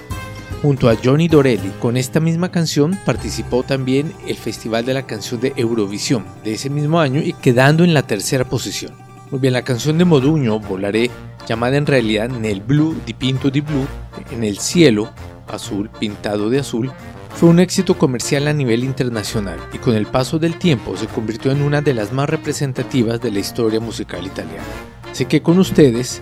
Junto 0.62 0.90
a 0.90 0.98
Johnny 1.02 1.30
Dorelli, 1.30 1.72
con 1.80 1.96
esta 1.96 2.20
misma 2.20 2.52
canción 2.52 3.00
participó 3.06 3.64
también 3.64 4.14
el 4.28 4.36
Festival 4.36 4.86
de 4.86 4.94
la 4.94 5.04
Canción 5.04 5.40
de 5.40 5.54
Eurovisión 5.56 6.26
de 6.44 6.54
ese 6.54 6.70
mismo 6.70 7.00
año 7.00 7.22
y 7.22 7.32
quedando 7.32 7.86
en 7.86 7.94
la 7.94 8.04
tercera 8.04 8.44
posición. 8.44 8.92
Muy 9.32 9.40
bien, 9.40 9.54
la 9.54 9.62
canción 9.62 9.98
de 9.98 10.06
Moduño, 10.06 10.60
Volaré, 10.60 11.12
llamada 11.48 11.78
en 11.78 11.86
realidad 11.86 12.30
Nel 12.30 12.62
Blue 12.62 12.96
di 13.06 13.14
Pinto 13.14 13.50
di 13.50 13.62
Blue, 13.62 13.88
en 14.32 14.44
el 14.44 14.60
cielo, 14.60 15.10
azul 15.48 15.90
pintado 16.00 16.50
de 16.50 16.60
azul, 16.60 16.92
fue 17.36 17.50
un 17.50 17.60
éxito 17.60 17.98
comercial 17.98 18.48
a 18.48 18.54
nivel 18.54 18.84
internacional 18.84 19.58
y 19.72 19.78
con 19.78 19.96
el 19.96 20.06
paso 20.06 20.40
del 20.40 20.58
tiempo 20.58 20.98
se 20.98 21.08
convirtió 21.08 21.52
en 21.52 21.62
una 21.62 21.82
de 21.82 21.94
las 21.94 22.12
más 22.12 22.30
representativas 22.30 23.22
de 23.22 23.32
la 23.32 23.40
historia 23.40 23.80
musical 23.80 24.26
italiana. 24.26 24.64
Así 25.10 25.26
que 25.26 25.42
con 25.42 25.58
ustedes, 25.60 26.22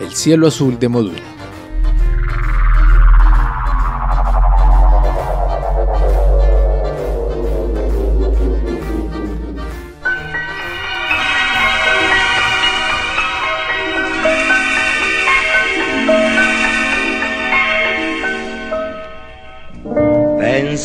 El 0.00 0.14
cielo 0.14 0.46
azul 0.46 0.78
de 0.78 0.88
Moduño. 0.88 1.35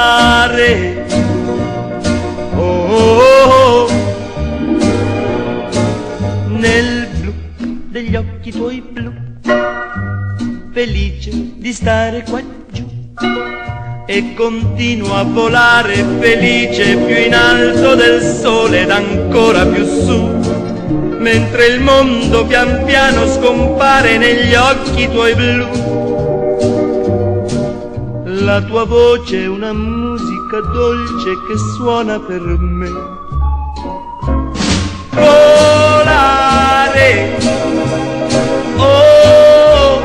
cantare, 0.00 1.04
oh, 2.56 3.86
nel 6.48 7.08
blu 7.18 7.32
degli 7.88 8.16
occhi 8.16 8.50
tuoi 8.50 8.80
blu, 8.80 9.12
felice 10.72 11.30
di 11.56 11.72
stare 11.72 12.24
qua 12.28 12.40
giù. 12.70 12.88
E 14.06 14.34
continuo 14.34 15.14
a 15.14 15.22
volare 15.22 16.04
felice 16.18 16.96
più 16.96 17.16
in 17.16 17.34
alto 17.34 17.94
del 17.94 18.22
sole 18.22 18.82
ed 18.82 18.90
ancora 18.90 19.66
più 19.66 19.84
su, 19.84 20.18
mentre 21.18 21.66
il 21.66 21.80
mondo 21.80 22.46
pian 22.46 22.84
piano 22.86 23.26
scompare 23.28 24.16
negli 24.16 24.54
occhi 24.54 25.08
tuoi 25.10 25.34
blu. 25.34 26.19
La 28.42 28.62
tua 28.62 28.84
voce 28.84 29.42
è 29.42 29.46
una 29.46 29.72
musica 29.74 30.60
dolce 30.60 31.30
che 31.46 31.56
suona 31.76 32.18
per 32.18 32.40
me. 32.40 32.88
Volare. 35.10 36.58
Oh. 38.76 40.00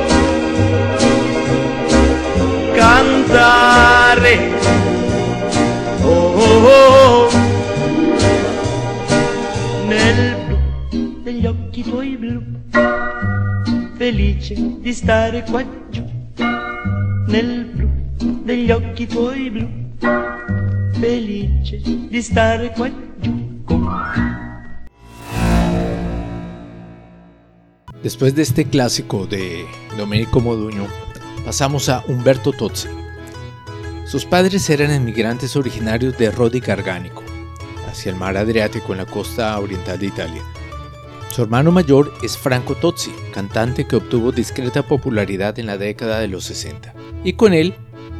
Cantare. 2.74 4.34
Oh. 6.02 6.10
oh, 6.10 6.67
oh. 6.67 7.30
Nel 9.88 10.36
blu 10.45 11.21
degli 11.24 11.45
occhi 11.45 11.84
tuoi 11.84 12.17
blu. 12.17 12.41
Felice 13.95 14.56
di 14.82 14.91
stare 14.93 15.45
qua 15.50 15.63
giù. 15.89 16.04
Nel 17.28 17.65
blu 17.65 17.74
Después 28.03 28.36
de 28.36 28.43
este 28.43 28.65
clásico 28.65 29.25
de 29.25 29.65
Domenico 29.97 30.41
Moduño, 30.41 30.86
pasamos 31.43 31.89
a 31.89 32.03
Umberto 32.08 32.51
Tozzi. 32.51 32.88
Sus 34.05 34.25
padres 34.25 34.69
eran 34.69 34.93
inmigrantes 34.93 35.55
originarios 35.55 36.15
de 36.19 36.29
Rodi 36.29 36.60
Gargánico, 36.60 37.23
hacia 37.89 38.12
el 38.12 38.15
mar 38.15 38.38
Adriático 38.38 38.91
en 38.91 38.99
la 38.99 39.08
costa 39.08 39.60
oriental 39.60 39.97
de 39.97 40.05
Italia. 40.05 40.43
Su 41.31 41.41
hermano 41.41 41.71
mayor 41.71 42.13
es 42.21 42.38
Franco 42.38 42.75
Tozzi, 42.75 43.12
cantante 43.34 43.88
que 43.88 43.95
obtuvo 43.95 44.31
discreta 44.31 44.84
popularidad 44.84 45.58
en 45.58 45.65
la 45.65 45.79
década 45.79 46.19
de 46.19 46.27
los 46.27 46.43
60, 46.43 46.93
y 47.23 47.34
con 47.34 47.55
él 47.55 47.73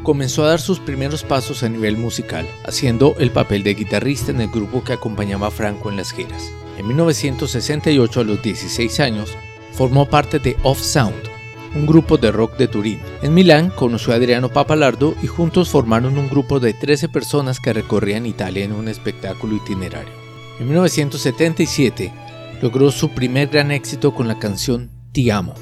comenzó 0.06 0.46
a 0.46 0.50
dar 0.50 0.62
sus 0.62 0.80
primeros 0.80 1.24
pasos 1.24 1.64
a 1.64 1.68
nivel 1.68 1.98
musical, 1.98 2.48
haciendo 2.64 3.16
el 3.20 3.32
papel 3.32 3.64
de 3.64 3.74
guitarrista 3.74 4.32
en 4.32 4.40
el 4.40 4.48
grupo 4.48 4.86
que 4.86 4.94
acompañaba 4.94 5.48
a 5.48 5.52
Franco 5.52 5.90
en 5.90 5.98
las 5.98 6.14
giras. 6.14 6.50
En 6.78 6.88
1968, 6.88 8.22
a 8.22 8.24
los 8.24 8.42
16 8.42 9.00
años, 9.02 9.36
formó 9.74 10.06
parte 10.06 10.40
de 10.40 10.56
Off 10.64 10.80
Sound, 10.80 11.36
un 11.76 11.86
grupo 11.86 12.18
de 12.18 12.32
rock 12.32 12.58
de 12.58 12.70
Turín. 12.70 13.00
En 13.22 13.34
Milán 13.34 13.70
conoció 13.70 14.14
a 14.14 14.16
Adriano 14.16 14.50
Papalardo 14.50 15.16
y 15.22 15.28
juntos 15.28 15.70
formaron 15.70 16.18
un 16.18 16.30
grupo 16.30 16.62
de 16.62 16.74
13 16.74 17.10
personas 17.10 17.60
que 17.60 17.74
recorrían 17.74 18.26
Italia 18.26 18.64
en 18.64 18.72
un 18.72 18.88
espectáculo 18.88 19.56
itinerario. 19.58 20.14
En 20.60 20.68
1977 20.68 22.14
logró 22.62 22.92
su 22.92 23.10
primer 23.10 23.50
gran 23.50 23.72
éxito 23.72 24.14
con 24.14 24.30
la 24.30 24.40
canción 24.40 24.90
Ti 25.12 25.30
amo, 25.30 25.54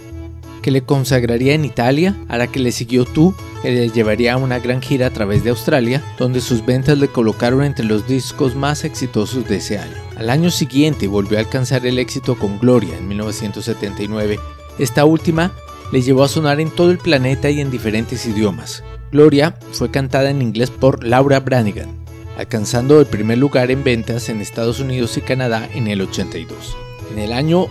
que 0.63 0.71
le 0.71 0.81
consagraría 0.81 1.53
en 1.53 1.65
Italia, 1.65 2.17
a 2.27 2.39
la 2.39 2.47
que 2.47 2.59
le 2.59 2.71
siguió 2.71 3.05
Tú, 3.05 3.35
que 3.61 3.71
le 3.71 3.89
llevaría 3.89 4.33
a 4.33 4.37
una 4.37 4.57
gran 4.57 4.81
gira 4.81 5.05
a 5.05 5.11
través 5.11 5.43
de 5.43 5.51
Australia, 5.51 6.01
donde 6.17 6.41
sus 6.41 6.65
ventas 6.65 6.97
le 6.97 7.09
colocaron 7.09 7.63
entre 7.63 7.85
los 7.85 8.07
discos 8.07 8.55
más 8.55 8.83
exitosos 8.83 9.47
de 9.47 9.57
ese 9.57 9.77
año. 9.77 9.93
Al 10.17 10.31
año 10.31 10.49
siguiente 10.49 11.07
volvió 11.07 11.37
a 11.37 11.41
alcanzar 11.41 11.85
el 11.85 11.99
éxito 11.99 12.35
con 12.35 12.59
Gloria 12.59 12.97
en 12.97 13.07
1979. 13.07 14.39
Esta 14.79 15.05
última 15.05 15.53
le 15.91 16.01
llevó 16.01 16.23
a 16.23 16.29
sonar 16.29 16.59
en 16.59 16.71
todo 16.71 16.89
el 16.89 16.97
planeta 16.97 17.51
y 17.51 17.61
en 17.61 17.69
diferentes 17.69 18.25
idiomas. 18.25 18.83
Gloria 19.11 19.55
fue 19.73 19.91
cantada 19.91 20.31
en 20.31 20.41
inglés 20.41 20.71
por 20.71 21.03
Laura 21.03 21.39
Branigan, 21.39 21.89
alcanzando 22.37 22.99
el 22.99 23.05
primer 23.05 23.37
lugar 23.37 23.69
en 23.69 23.83
ventas 23.83 24.29
en 24.29 24.41
Estados 24.41 24.79
Unidos 24.79 25.17
y 25.17 25.21
Canadá 25.21 25.69
en 25.75 25.87
el 25.87 26.01
82. 26.01 26.75
En 27.11 27.19
el 27.19 27.33
año 27.33 27.67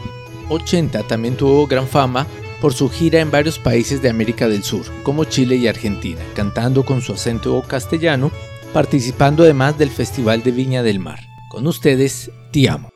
80 0.50 1.02
también 1.04 1.36
tuvo 1.36 1.66
gran 1.66 1.88
fama 1.88 2.26
por 2.62 2.74
su 2.74 2.88
gira 2.88 3.18
en 3.18 3.32
varios 3.32 3.58
países 3.58 4.00
de 4.02 4.08
América 4.08 4.46
del 4.48 4.62
Sur, 4.62 4.86
como 5.02 5.24
Chile 5.24 5.56
y 5.56 5.66
Argentina, 5.66 6.20
cantando 6.36 6.84
con 6.84 7.02
su 7.02 7.12
acento 7.12 7.60
castellano, 7.66 8.30
participando 8.72 9.42
además 9.42 9.76
del 9.78 9.90
Festival 9.90 10.44
de 10.44 10.52
Viña 10.52 10.84
del 10.84 11.00
Mar. 11.00 11.18
Con 11.50 11.66
ustedes, 11.66 12.30
Te 12.52 12.70
Amo. 12.70 12.91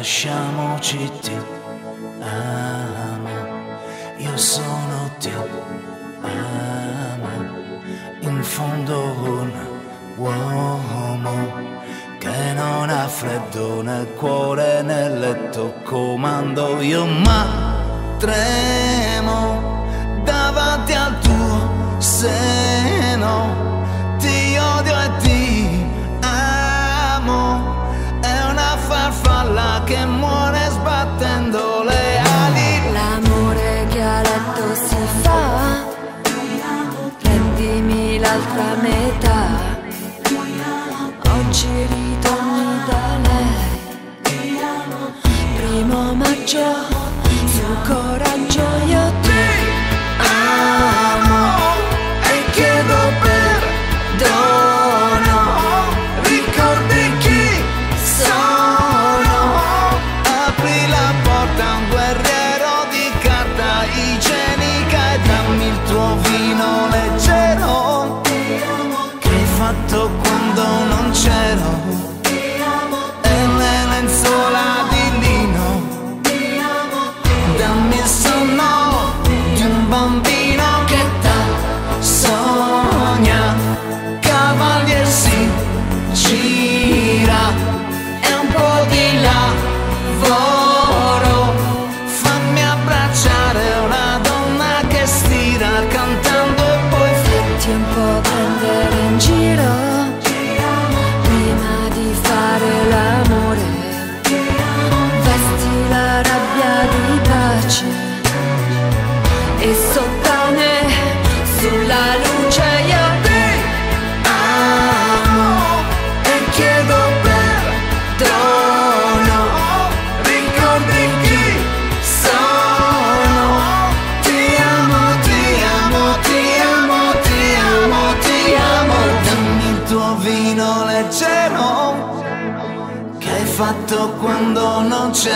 Lasciamoci 0.00 1.10
ti 1.20 1.36
amo, 2.20 3.28
io 4.16 4.34
sono 4.34 5.10
ti 5.18 5.30
amo, 6.22 7.28
in 8.20 8.42
fondo 8.42 8.98
un 8.98 9.52
uomo 10.16 11.52
che 12.18 12.52
non 12.54 12.88
ha 12.88 13.06
freddo 13.08 13.82
nel 13.82 14.14
cuore 14.14 14.80
nel 14.80 15.18
letto 15.18 15.74
comando 15.84 16.80
io 16.80 17.04
ma 17.04 17.46
tremo 18.16 18.89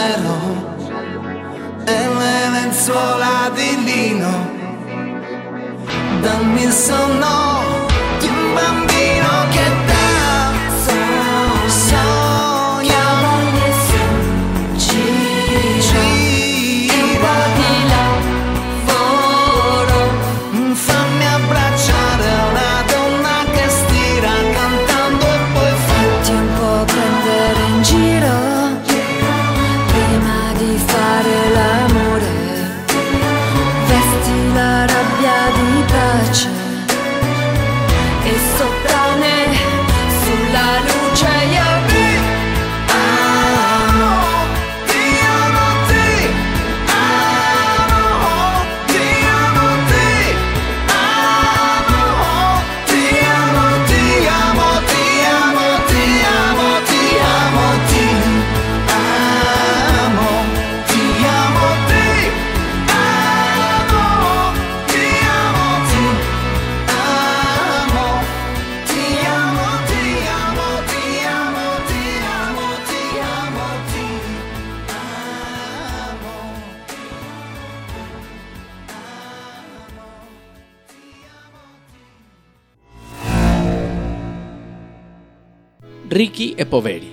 c'ero 0.05 0.37
e 1.87 2.09
le 2.19 2.49
lenzuola 2.51 3.51
di 3.55 3.85
lino. 3.85 4.53
Dammi 6.21 6.63
il 6.63 6.73
sonno 6.73 7.54
Ricky 86.15 86.55
e 86.57 86.65
Poveri 86.65 87.11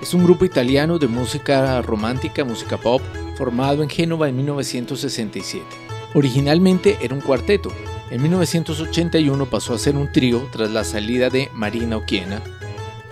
es 0.00 0.14
un 0.14 0.22
grupo 0.22 0.44
italiano 0.44 1.00
de 1.00 1.08
música 1.08 1.82
romántica, 1.82 2.44
música 2.44 2.76
pop, 2.76 3.02
formado 3.36 3.82
en 3.82 3.90
Génova 3.90 4.28
en 4.28 4.36
1967. 4.36 5.66
Originalmente 6.14 6.96
era 7.02 7.16
un 7.16 7.20
cuarteto. 7.20 7.72
En 8.12 8.22
1981 8.22 9.46
pasó 9.46 9.74
a 9.74 9.78
ser 9.78 9.96
un 9.96 10.12
trío 10.12 10.48
tras 10.52 10.70
la 10.70 10.84
salida 10.84 11.30
de 11.30 11.50
Marina 11.52 11.96
Occhiena 11.96 12.40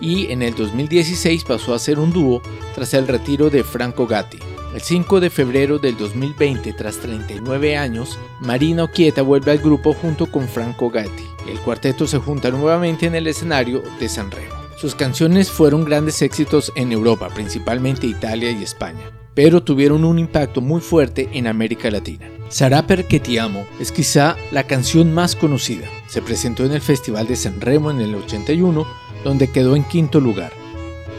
y 0.01 0.31
en 0.31 0.43
el 0.43 0.55
2016 0.55 1.43
pasó 1.43 1.75
a 1.75 1.81
ser 1.81 1.99
un 1.99 2.13
dúo 2.13 2.41
tras 2.77 2.95
el 2.95 3.09
retiro 3.09 3.51
de 3.51 3.65
Franco 3.65 4.07
Gatti. 4.07 4.39
El 4.73 4.81
5 4.81 5.19
de 5.19 5.29
febrero 5.29 5.81
del 5.81 5.97
2020, 5.97 6.73
tras 6.75 6.99
39 6.99 7.77
años, 7.77 8.17
Marina 8.39 8.85
Occhieta 8.85 9.23
vuelve 9.23 9.51
al 9.51 9.59
grupo 9.59 9.93
junto 9.93 10.31
con 10.31 10.47
Franco 10.47 10.89
Gatti. 10.89 11.25
El 11.49 11.59
cuarteto 11.59 12.07
se 12.07 12.19
junta 12.19 12.53
nuevamente 12.53 13.07
en 13.07 13.17
el 13.17 13.27
escenario 13.27 13.83
de 13.99 14.09
San 14.09 14.31
Remo. 14.31 14.62
Sus 14.83 14.97
canciones 14.97 15.49
fueron 15.49 15.85
grandes 15.85 16.23
éxitos 16.23 16.73
en 16.75 16.91
Europa, 16.91 17.29
principalmente 17.33 18.09
Italia 18.09 18.51
y 18.51 18.65
España, 18.65 19.13
pero 19.33 19.63
tuvieron 19.63 20.05
un 20.05 20.19
impacto 20.19 20.61
muy 20.61 20.81
fuerte 20.81 21.29
en 21.35 21.47
América 21.47 21.89
Latina. 21.89 22.29
Sarà 22.51 22.85
perché 22.85 23.21
ti 23.21 23.39
amo 23.39 23.65
es 23.79 23.93
quizá 23.93 24.37
la 24.51 24.65
canción 24.65 25.15
más 25.15 25.37
conocida. 25.37 25.87
Se 26.09 26.21
presentó 26.21 26.65
en 26.65 26.73
el 26.73 26.81
Festival 26.81 27.29
de 27.29 27.37
San 27.37 27.61
Remo 27.61 27.93
en 27.93 28.01
el 28.01 28.13
81, 28.17 28.85
donde 29.23 29.53
quedó 29.53 29.77
en 29.77 29.85
quinto 29.85 30.19
lugar. 30.19 30.53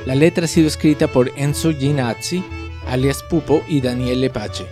La 0.06 0.16
letra 0.16 0.44
ha 0.44 0.50
sido 0.50 0.68
escrita 0.68 1.08
por 1.08 1.32
Enzo 1.38 1.72
Ginazzi 1.72 2.44
alias 2.86 3.24
Pupo 3.24 3.64
y 3.70 3.80
Daniele 3.80 4.30
Pache, 4.30 4.66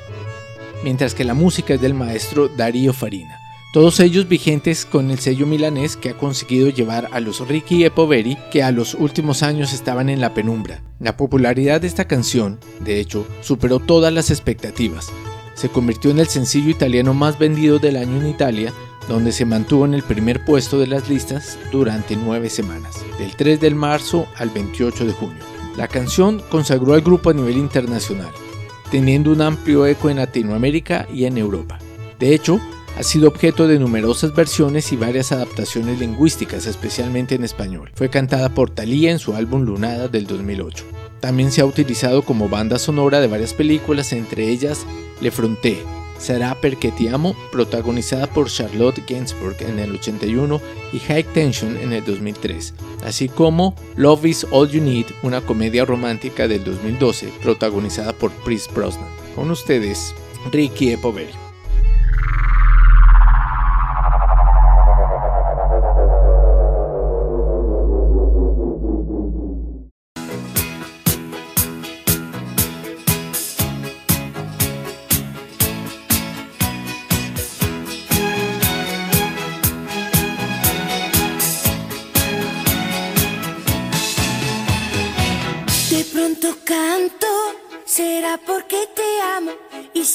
mientras 0.84 1.16
que 1.16 1.24
la 1.24 1.34
música 1.34 1.76
es 1.76 1.80
del 1.80 1.94
maestro 1.94 2.50
Darío 2.50 2.92
Farina. 2.92 3.41
Todos 3.72 4.02
ellos 4.02 4.28
vigentes 4.28 4.86
con 4.86 5.12
el 5.12 5.20
sello 5.20 5.48
milanés 5.48 5.96
que 5.96 6.10
ha 6.10 6.18
conseguido 6.18 6.68
llevar 6.68 7.08
a 7.14 7.22
los 7.22 7.48
Ricky 7.48 7.86
e 7.86 7.90
Poveri 7.90 8.38
que 8.52 8.64
a 8.64 8.72
los 8.72 8.96
últimos 8.96 9.44
años 9.44 9.72
estaban 9.72 10.10
en 10.10 10.20
la 10.20 10.34
penumbra. 10.34 10.84
La 11.00 11.16
popularidad 11.16 11.80
de 11.80 11.88
esta 11.88 12.04
canción, 12.04 12.60
de 12.82 13.00
hecho, 13.00 13.26
superó 13.40 13.80
todas 13.80 14.12
las 14.12 14.30
expectativas. 14.30 15.10
Se 15.54 15.70
convirtió 15.70 16.12
en 16.12 16.20
el 16.20 16.28
sencillo 16.28 16.70
italiano 16.70 17.14
más 17.14 17.40
vendido 17.40 17.80
del 17.80 17.96
año 17.96 18.20
en 18.20 18.28
Italia, 18.28 18.74
donde 19.08 19.32
se 19.32 19.46
mantuvo 19.46 19.86
en 19.86 19.94
el 19.94 20.04
primer 20.04 20.44
puesto 20.44 20.78
de 20.78 20.88
las 20.88 21.08
listas 21.08 21.58
durante 21.72 22.18
nueve 22.18 22.50
semanas, 22.50 22.98
del 23.20 23.38
3 23.38 23.62
de 23.62 23.72
marzo 23.72 24.28
al 24.36 24.50
28 24.50 25.06
de 25.06 25.14
junio. 25.14 25.44
La 25.78 25.88
canción 25.88 26.44
consagró 26.50 26.94
al 26.94 27.02
grupo 27.02 27.30
a 27.30 27.34
nivel 27.34 27.56
internacional, 27.56 28.32
teniendo 28.92 29.32
un 29.32 29.42
amplio 29.42 29.86
eco 29.86 30.10
en 30.10 30.18
Latinoamérica 30.18 31.08
y 31.14 31.24
en 31.24 31.38
Europa. 31.38 31.80
De 32.20 32.36
hecho, 32.36 32.60
ha 32.98 33.04
sido 33.04 33.28
objeto 33.28 33.68
de 33.68 33.80
numerosas 33.80 34.34
versiones 34.36 34.92
y 34.92 34.98
varias 34.98 35.32
adaptaciones 35.32 36.00
lingüísticas, 36.00 36.68
especialmente 36.68 37.36
en 37.36 37.44
español. 37.44 37.92
Fue 37.96 38.10
cantada 38.10 38.50
por 38.50 38.70
Thalía 38.70 39.12
en 39.12 39.20
su 39.20 39.34
álbum 39.34 39.64
Lunada 39.64 40.08
del 40.08 40.28
2008. 40.28 40.86
También 41.20 41.52
se 41.52 41.62
ha 41.62 41.66
utilizado 41.66 42.24
como 42.24 42.50
banda 42.50 42.80
sonora 42.80 43.22
de 43.22 43.28
varias 43.28 43.54
películas, 43.54 44.12
entre 44.12 44.50
ellas 44.50 44.86
Le 45.22 45.32
Fronté, 45.32 45.78
Será 46.22 46.54
Perché 46.54 46.92
Ti 46.92 47.08
Amo, 47.08 47.36
protagonizada 47.52 48.28
por 48.28 48.48
Charlotte 48.48 49.04
Gainsbourg 49.08 49.56
en 49.62 49.80
el 49.80 49.94
81 49.94 50.62
y 50.94 51.00
High 51.00 51.24
Tension 51.34 51.76
en 51.78 51.94
el 51.94 52.06
2003, 52.06 52.76
así 53.04 53.28
como 53.28 53.76
Love 53.96 54.26
Is 54.26 54.48
All 54.52 54.70
You 54.70 54.84
Need, 54.84 55.08
una 55.24 55.42
comedia 55.42 55.84
romántica 55.84 56.48
del 56.48 56.64
2012 56.64 57.34
protagonizada 57.42 58.14
por 58.14 58.32
Chris 58.44 58.70
Brosnan. 58.72 59.10
Con 59.36 59.50
ustedes, 59.50 60.14
Ricky 60.52 60.92
Epoveri. 60.92 61.51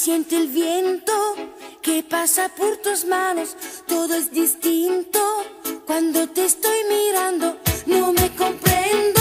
Siente 0.07 0.37
el 0.37 0.47
viento 0.47 1.11
que 1.81 2.01
pasa 2.01 2.47
por 2.47 2.77
tus 2.77 3.03
manos. 3.03 3.57
Todo 3.85 4.13
es 4.13 4.31
distinto 4.31 5.19
cuando 5.85 6.29
te 6.29 6.45
estoy 6.45 6.77
mirando. 6.89 7.57
No 7.87 8.13
me 8.13 8.33
comprendo. 8.33 9.16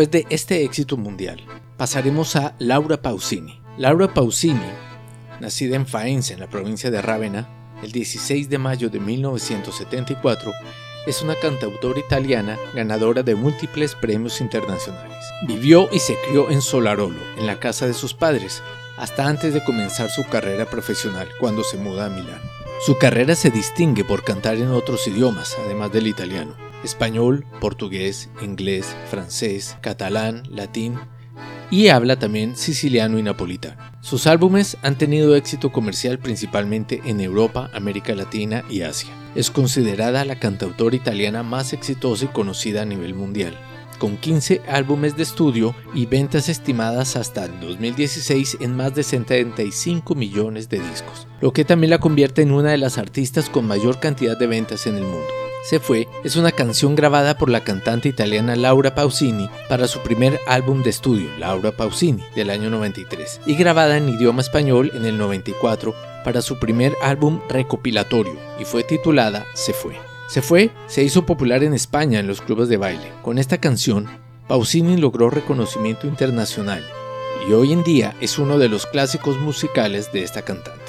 Después 0.00 0.24
de 0.24 0.34
este 0.34 0.64
éxito 0.64 0.96
mundial, 0.96 1.44
pasaremos 1.76 2.34
a 2.34 2.54
Laura 2.58 3.02
Pausini. 3.02 3.60
Laura 3.76 4.08
Pausini, 4.08 4.58
nacida 5.40 5.76
en 5.76 5.86
Faenza, 5.86 6.32
en 6.32 6.40
la 6.40 6.48
provincia 6.48 6.90
de 6.90 7.02
Rávena, 7.02 7.50
el 7.82 7.92
16 7.92 8.48
de 8.48 8.56
mayo 8.56 8.88
de 8.88 8.98
1974, 8.98 10.52
es 11.06 11.20
una 11.20 11.34
cantautora 11.34 12.00
italiana 12.00 12.58
ganadora 12.74 13.22
de 13.22 13.34
múltiples 13.34 13.94
premios 13.94 14.40
internacionales. 14.40 15.18
Vivió 15.46 15.86
y 15.92 15.98
se 15.98 16.16
crió 16.26 16.50
en 16.50 16.62
Solarolo, 16.62 17.20
en 17.36 17.46
la 17.46 17.60
casa 17.60 17.86
de 17.86 17.92
sus 17.92 18.14
padres, 18.14 18.62
hasta 18.96 19.26
antes 19.26 19.52
de 19.52 19.62
comenzar 19.62 20.08
su 20.08 20.24
carrera 20.24 20.64
profesional 20.64 21.28
cuando 21.38 21.62
se 21.62 21.76
muda 21.76 22.06
a 22.06 22.08
Milán. 22.08 22.40
Su 22.86 22.96
carrera 22.96 23.34
se 23.34 23.50
distingue 23.50 24.04
por 24.04 24.24
cantar 24.24 24.56
en 24.56 24.70
otros 24.70 25.06
idiomas, 25.06 25.58
además 25.62 25.92
del 25.92 26.06
italiano, 26.06 26.69
español, 26.84 27.44
portugués, 27.60 28.30
inglés, 28.42 28.94
francés, 29.08 29.76
catalán, 29.80 30.42
latín, 30.50 30.98
y 31.70 31.88
habla 31.88 32.18
también 32.18 32.56
siciliano 32.56 33.18
y 33.18 33.22
napolitano. 33.22 33.80
Sus 34.00 34.26
álbumes 34.26 34.76
han 34.82 34.98
tenido 34.98 35.36
éxito 35.36 35.70
comercial 35.70 36.18
principalmente 36.18 37.00
en 37.04 37.20
Europa, 37.20 37.70
América 37.72 38.14
Latina 38.14 38.64
y 38.68 38.82
Asia. 38.82 39.10
Es 39.34 39.50
considerada 39.50 40.24
la 40.24 40.40
cantautora 40.40 40.96
italiana 40.96 41.42
más 41.42 41.72
exitosa 41.72 42.24
y 42.24 42.28
conocida 42.28 42.82
a 42.82 42.86
nivel 42.86 43.14
mundial, 43.14 43.56
con 43.98 44.16
15 44.16 44.62
álbumes 44.66 45.16
de 45.16 45.22
estudio 45.22 45.74
y 45.94 46.06
ventas 46.06 46.48
estimadas 46.48 47.14
hasta 47.14 47.44
el 47.44 47.60
2016 47.60 48.58
en 48.60 48.74
más 48.74 48.94
de 48.94 49.04
75 49.04 50.14
millones 50.16 50.68
de 50.68 50.80
discos, 50.80 51.28
lo 51.40 51.52
que 51.52 51.64
también 51.64 51.90
la 51.90 51.98
convierte 51.98 52.42
en 52.42 52.50
una 52.50 52.72
de 52.72 52.78
las 52.78 52.98
artistas 52.98 53.48
con 53.48 53.66
mayor 53.66 54.00
cantidad 54.00 54.36
de 54.36 54.48
ventas 54.48 54.88
en 54.88 54.96
el 54.96 55.04
mundo. 55.04 55.39
Se 55.62 55.78
fue 55.78 56.08
es 56.24 56.36
una 56.36 56.52
canción 56.52 56.94
grabada 56.94 57.36
por 57.36 57.50
la 57.50 57.62
cantante 57.62 58.08
italiana 58.08 58.56
Laura 58.56 58.94
Pausini 58.94 59.50
para 59.68 59.86
su 59.88 60.00
primer 60.00 60.40
álbum 60.46 60.82
de 60.82 60.90
estudio, 60.90 61.28
Laura 61.38 61.70
Pausini, 61.72 62.24
del 62.34 62.50
año 62.50 62.70
93, 62.70 63.42
y 63.46 63.54
grabada 63.54 63.98
en 63.98 64.08
idioma 64.08 64.40
español 64.40 64.90
en 64.94 65.04
el 65.04 65.18
94 65.18 65.94
para 66.24 66.40
su 66.40 66.58
primer 66.58 66.94
álbum 67.02 67.40
recopilatorio, 67.48 68.36
y 68.58 68.64
fue 68.64 68.84
titulada 68.84 69.46
Se 69.54 69.72
fue. 69.72 69.96
Se 70.28 70.42
fue 70.42 70.70
se 70.86 71.02
hizo 71.02 71.26
popular 71.26 71.62
en 71.62 71.74
España 71.74 72.20
en 72.20 72.26
los 72.26 72.40
clubes 72.40 72.68
de 72.68 72.76
baile. 72.78 73.12
Con 73.22 73.38
esta 73.38 73.58
canción, 73.58 74.08
Pausini 74.48 74.96
logró 74.96 75.28
reconocimiento 75.28 76.06
internacional 76.06 76.84
y 77.48 77.52
hoy 77.52 77.72
en 77.72 77.82
día 77.84 78.14
es 78.20 78.38
uno 78.38 78.58
de 78.58 78.68
los 78.68 78.86
clásicos 78.86 79.38
musicales 79.38 80.12
de 80.12 80.22
esta 80.22 80.42
cantante. 80.42 80.79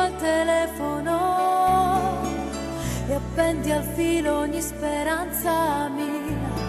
Al 0.00 0.16
telefono 0.16 1.18
e 3.06 3.14
appendi 3.14 3.70
al 3.70 3.82
filo 3.82 4.38
ogni 4.38 4.60
speranza 4.60 5.88
mia. 5.88 6.68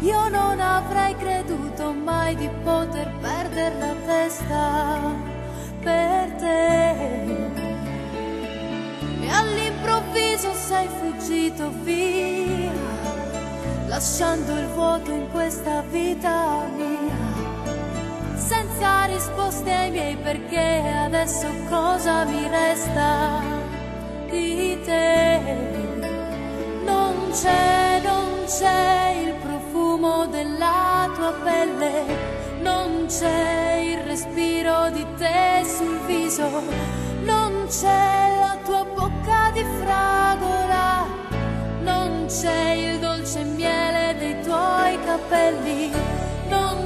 Io 0.00 0.28
non 0.28 0.60
avrei 0.60 1.14
creduto 1.16 1.92
mai 1.92 2.34
di 2.36 2.48
poter 2.62 3.10
perdere 3.20 3.78
la 3.78 3.94
testa 4.06 5.00
per 5.80 6.32
te. 6.32 6.90
E 9.20 9.28
all'improvviso 9.28 10.52
sei 10.54 10.88
fuggito 10.88 11.70
via, 11.82 12.72
lasciando 13.86 14.58
il 14.58 14.66
vuoto 14.68 15.10
in 15.12 15.30
questa 15.30 15.82
vita 15.90 16.66
mia 16.76 16.93
senza 18.74 19.04
risposte 19.04 19.70
ai 19.70 19.90
miei 19.90 20.16
perché 20.16 20.82
adesso 21.04 21.46
cosa 21.68 22.24
mi 22.24 22.48
resta 22.48 23.40
di 24.30 24.78
te? 24.84 25.40
Non 26.84 27.30
c'è, 27.30 28.00
non 28.02 28.44
c'è 28.46 29.14
il 29.24 29.34
profumo 29.34 30.26
della 30.26 31.08
tua 31.14 31.32
pelle, 31.44 32.04
non 32.62 33.06
c'è 33.06 33.80
il 33.80 33.98
respiro 33.98 34.90
di 34.90 35.06
te 35.18 35.62
sul 35.64 35.98
viso, 36.06 36.48
non 37.22 37.66
c'è 37.68 38.36
la 38.40 38.58
tua 38.64 38.84
bocca 38.84 39.50
di 39.52 39.64
fragola, 39.80 41.06
non 41.82 42.26
c'è 42.26 42.72
il 42.72 42.98
dolce 42.98 43.44
miele 43.44 44.16
dei 44.18 44.40
tuoi 44.42 44.98
capelli, 45.04 45.92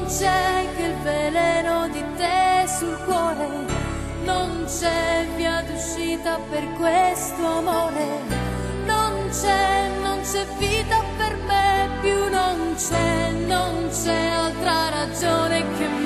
c'è 0.08 0.66
che 0.74 0.82
il 0.84 0.96
veleno 1.02 1.86
di 1.88 2.02
te 2.16 2.64
sul 2.66 2.96
cuore, 3.04 3.46
non 4.24 4.64
c'è 4.66 5.26
via 5.36 5.62
d'uscita 5.62 6.38
per 6.50 6.64
questo 6.78 7.44
amore, 7.44 8.06
non 8.86 9.28
c'è, 9.30 9.88
non 10.00 10.20
c'è 10.22 10.46
vita 10.56 11.04
per 11.18 11.36
me 11.46 11.88
più, 12.00 12.30
non 12.30 12.74
c'è, 12.74 13.30
non 13.46 13.88
c'è 13.90 14.28
altra 14.30 14.88
ragione 14.88 15.62
che 15.76 15.86
mi 15.86 15.97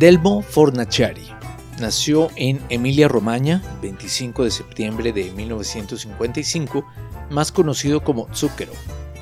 Adelmo 0.00 0.40
Fornaciari 0.40 1.28
nació 1.78 2.30
en 2.36 2.58
Emilia-Romagna 2.70 3.62
el 3.70 3.80
25 3.82 4.44
de 4.44 4.50
septiembre 4.50 5.12
de 5.12 5.30
1955, 5.30 6.86
más 7.28 7.52
conocido 7.52 8.02
como 8.02 8.26
Zucchero. 8.34 8.72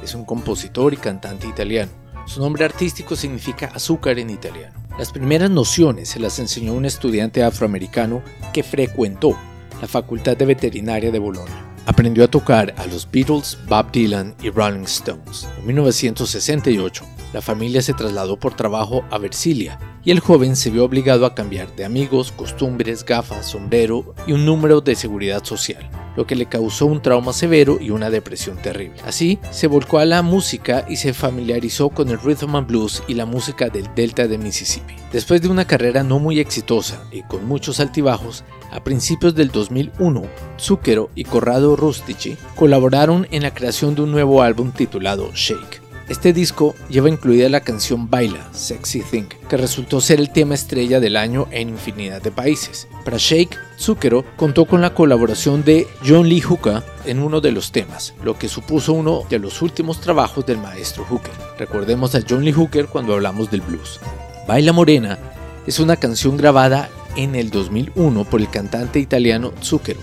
Es 0.05 0.15
un 0.15 0.25
compositor 0.25 0.95
y 0.95 0.97
cantante 0.97 1.49
italiano. 1.49 1.91
Su 2.29 2.39
nombre 2.39 2.65
artístico 2.65 3.17
significa 3.17 3.73
azúcar 3.75 4.21
en 4.21 4.31
italiano. 4.31 4.81
Las 4.97 5.11
primeras 5.11 5.51
nociones 5.51 6.11
se 6.11 6.21
las 6.21 6.39
enseñó 6.39 6.75
un 6.75 6.85
estudiante 6.85 7.43
afroamericano 7.43 8.23
que 8.53 8.63
frecuentó 8.63 9.37
la 9.81 9.89
Facultad 9.89 10.37
de 10.37 10.47
Veterinaria 10.47 11.11
de 11.11 11.19
Bolonia. 11.19 11.75
Aprendió 11.87 12.23
a 12.23 12.29
tocar 12.29 12.73
a 12.79 12.87
los 12.87 13.11
Beatles, 13.11 13.59
Bob 13.69 13.91
Dylan 13.91 14.37
y 14.41 14.51
Rolling 14.51 14.85
Stones. 14.85 15.49
En 15.59 15.67
1968, 15.67 17.05
la 17.33 17.43
familia 17.43 17.83
se 17.83 17.95
trasladó 17.95 18.39
por 18.39 18.55
trabajo 18.55 19.05
a 19.11 19.19
Versilia 19.19 19.79
y 20.05 20.11
el 20.11 20.21
joven 20.21 20.57
se 20.57 20.71
vio 20.71 20.85
obligado 20.85 21.27
a 21.27 21.35
cambiar 21.35 21.75
de 21.77 21.85
amigos, 21.85 22.33
costumbres, 22.33 23.05
gafas, 23.05 23.47
sombrero 23.47 24.15
y 24.27 24.33
un 24.33 24.47
número 24.47 24.81
de 24.81 24.95
seguridad 24.95 25.45
social, 25.45 25.91
lo 26.17 26.27
que 26.27 26.37
le 26.37 26.47
causó 26.47 26.87
un 26.87 27.03
trauma 27.03 27.33
severo 27.33 27.79
y 27.81 27.91
una 27.91 28.09
depresión 28.09 28.57
terrible. 28.57 28.97
Así, 29.05 29.39
se 29.51 29.67
volcó 29.67 29.99
a 29.99 30.07
la 30.07 30.23
música 30.23 30.87
y 30.89 30.97
se 30.97 31.13
familiarizó 31.13 31.91
con 31.91 32.09
el 32.09 32.21
rhythm 32.21 32.57
and 32.57 32.67
blues 32.67 33.03
y 33.07 33.15
la 33.15 33.27
música 33.27 33.69
del 33.69 33.95
delta 33.95 34.27
de 34.27 34.39
Mississippi. 34.39 34.95
Después 35.13 35.43
de 35.43 35.49
una 35.49 35.67
carrera 35.67 36.03
no 36.03 36.19
muy 36.19 36.41
exitosa 36.41 37.03
y 37.13 37.23
con 37.23 37.47
muchos 37.47 37.81
altibajos, 37.81 38.45
a 38.71 38.85
principios 38.85 39.35
del 39.35 39.51
2001, 39.51 40.23
Zucchero 40.59 41.11
y 41.15 41.25
Corrado 41.25 41.77
Rustici 41.77 42.37
colaboraron 42.55 43.27
en 43.31 43.43
la 43.43 43.55
creación 43.55 43.95
de 43.95 44.03
un 44.03 44.13
nuevo 44.13 44.43
álbum 44.43 44.73
titulado 44.73 45.31
Shake. 45.35 45.88
Este 46.09 46.33
disco 46.33 46.75
lleva 46.89 47.11
incluida 47.11 47.51
la 47.51 47.61
canción 47.61 48.09
Baila, 48.09 48.49
Sexy 48.53 49.03
Thing, 49.03 49.25
que 49.47 49.59
resultó 49.59 50.01
ser 50.01 50.21
el 50.21 50.33
tema 50.33 50.55
estrella 50.55 51.01
del 51.01 51.17
año 51.17 51.47
en 51.51 51.69
infinidad 51.69 52.23
de 52.23 52.31
países. 52.31 52.89
Para 53.05 53.19
Shake, 53.19 53.59
Zucchero 53.79 54.25
contó 54.37 54.65
con 54.65 54.81
la 54.81 54.95
colaboración 54.95 55.65
de 55.65 55.87
John 56.07 56.27
Lee 56.27 56.41
Hooker 56.41 56.83
en 57.05 57.19
uno 57.19 57.43
de 57.43 57.53
los 57.53 57.73
temas, 57.73 58.15
lo 58.23 58.39
que 58.39 58.49
supuso 58.49 58.95
uno 58.95 59.25
de 59.29 59.39
los 59.39 59.61
últimos 59.61 60.01
trabajos 60.01 60.47
del 60.47 60.57
maestro 60.57 61.05
Hooker. 61.05 61.35
Recordemos 61.59 62.15
a 62.15 62.21
John 62.27 62.43
Lee 62.43 62.53
Hooker 62.53 62.87
cuando 62.87 63.13
hablamos 63.13 63.51
del 63.51 63.61
blues. 63.61 64.01
Baila 64.47 64.73
Morena 64.73 65.19
es 65.67 65.79
una 65.79 65.97
canción 65.97 66.39
grabada 66.39 66.89
en 67.17 67.35
el 67.35 67.51
2001 67.51 68.25
por 68.25 68.41
el 68.41 68.49
cantante 68.49 68.99
italiano 68.99 69.53
Zucchero. 69.63 70.01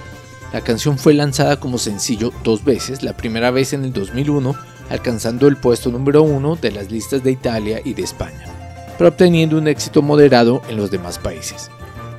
La 0.53 0.61
canción 0.61 0.99
fue 0.99 1.15
lanzada 1.15 1.59
como 1.59 1.79
sencillo 1.79 2.31
dos 2.43 2.63
veces, 2.63 3.01
la 3.01 3.17
primera 3.17 3.49
vez 3.49 3.73
en 3.73 3.83
el 3.83 3.91
2001 3.91 4.55
alcanzando 4.89 5.47
el 5.47 5.57
puesto 5.57 5.91
número 5.91 6.23
uno 6.23 6.55
de 6.55 6.71
las 6.71 6.91
listas 6.91 7.23
de 7.23 7.31
Italia 7.31 7.81
y 7.83 7.93
de 7.93 8.03
España, 8.03 8.45
pero 8.97 9.09
obteniendo 9.09 9.57
un 9.57 9.67
éxito 9.67 10.01
moderado 10.01 10.61
en 10.69 10.77
los 10.77 10.91
demás 10.91 11.19
países. 11.19 11.69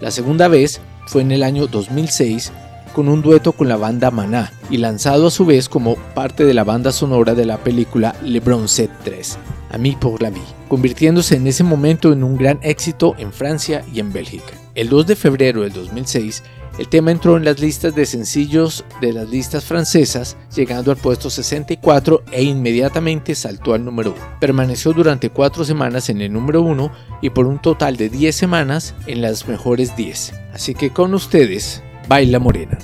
La 0.01 0.11
segunda 0.11 0.49
vez 0.49 0.81
fue 1.07 1.23
en 1.23 1.33
el 1.33 1.43
año 1.43 1.67
2006 1.67 2.53
con 2.97 3.09
un 3.09 3.21
dueto 3.21 3.53
con 3.53 3.69
la 3.69 3.77
banda 3.77 4.11
Maná 4.11 4.53
y 4.71 4.79
lanzado 4.79 5.27
a 5.27 5.31
su 5.31 5.45
vez 5.45 5.69
como 5.69 5.97
parte 6.15 6.45
de 6.45 6.55
la 6.55 6.65
banda 6.65 6.93
sonora 6.93 7.35
de 7.35 7.45
la 7.45 7.59
película 7.59 8.17
Le 8.23 8.41
Bronzet 8.41 8.91
3, 9.05 9.39
Ami 9.71 9.97
pour 9.97 10.23
la 10.23 10.31
vie, 10.31 10.41
convirtiéndose 10.69 11.37
en 11.37 11.47
ese 11.47 11.63
momento 11.63 12.13
en 12.13 12.25
un 12.25 12.37
gran 12.37 12.59
éxito 12.63 13.15
en 13.19 13.33
Francia 13.33 13.85
y 13.93 14.01
en 14.01 14.13
Bélgica. 14.13 14.55
El 14.75 14.89
2 14.89 15.07
de 15.09 15.17
febrero 15.17 15.61
del 15.63 15.75
2006, 15.75 16.43
el 16.79 16.89
tema 16.89 17.11
entró 17.11 17.37
en 17.37 17.45
las 17.45 17.59
listas 17.59 17.95
de 17.95 18.05
sencillos 18.05 18.85
de 19.01 19.13
las 19.13 19.29
listas 19.29 19.65
francesas, 19.65 20.37
llegando 20.55 20.91
al 20.91 20.99
puesto 20.99 21.31
64 21.31 22.25
e 22.33 22.43
inmediatamente 22.43 23.35
saltó 23.35 23.73
al 23.73 23.85
número 23.85 24.13
1. 24.13 24.39
Permaneció 24.41 24.93
durante 24.93 25.31
4 25.31 25.65
semanas 25.65 26.11
en 26.11 26.21
el 26.21 26.33
número 26.33 26.63
1 26.63 26.93
y 27.23 27.31
por 27.31 27.47
un 27.47 27.61
total 27.61 27.97
de 27.97 28.11
10 28.11 28.37
semanas 28.37 28.95
en 29.07 29.23
las 29.23 29.49
mejores 29.49 29.97
10. 29.97 30.35
Así 30.53 30.75
que 30.75 30.91
con 30.91 31.15
ustedes, 31.15 31.83
Baila 32.09 32.39
Morena. 32.39 32.79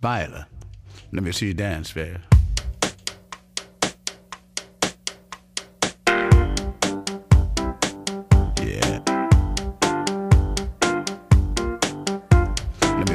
Baila. 0.00 0.48
Let 1.12 1.22
me 1.22 1.32
see 1.32 1.48
you 1.48 1.54
dance, 1.54 1.92
baby. 1.92 2.39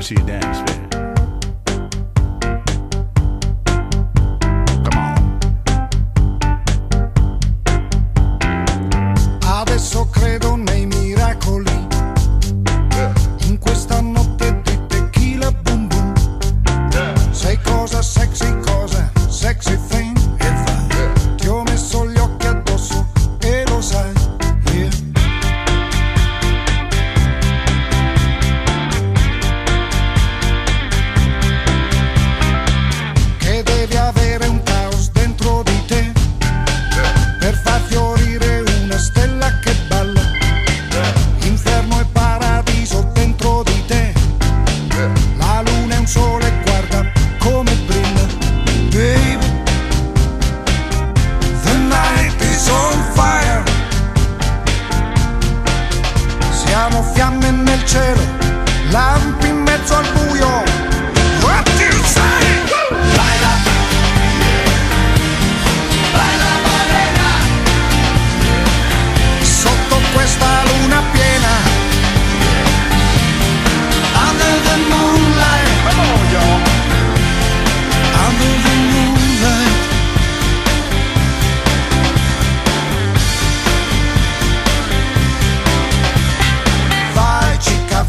See 0.06 0.14
you 0.14 0.24
dance, 0.28 0.62
baby. 0.62 0.75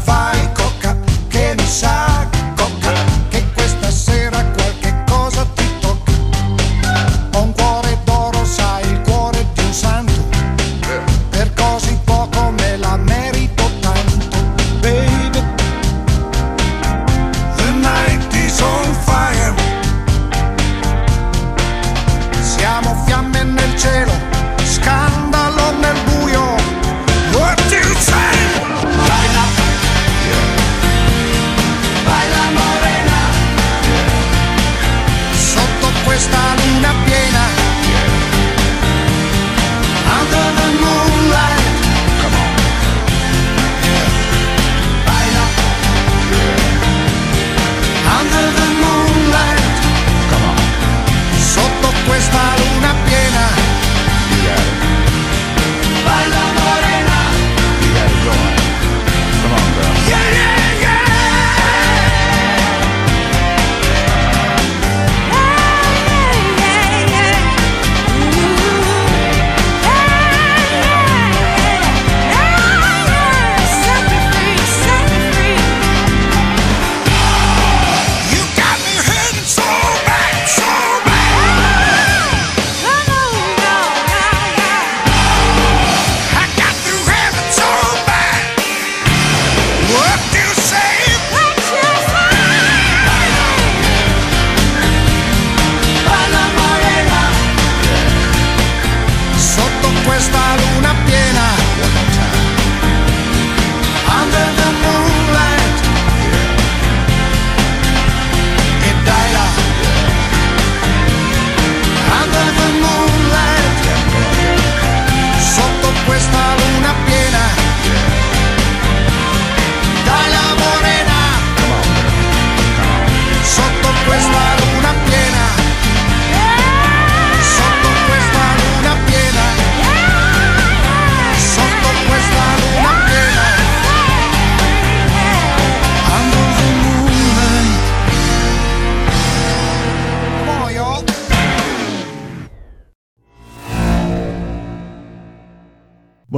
fire. 0.05 0.36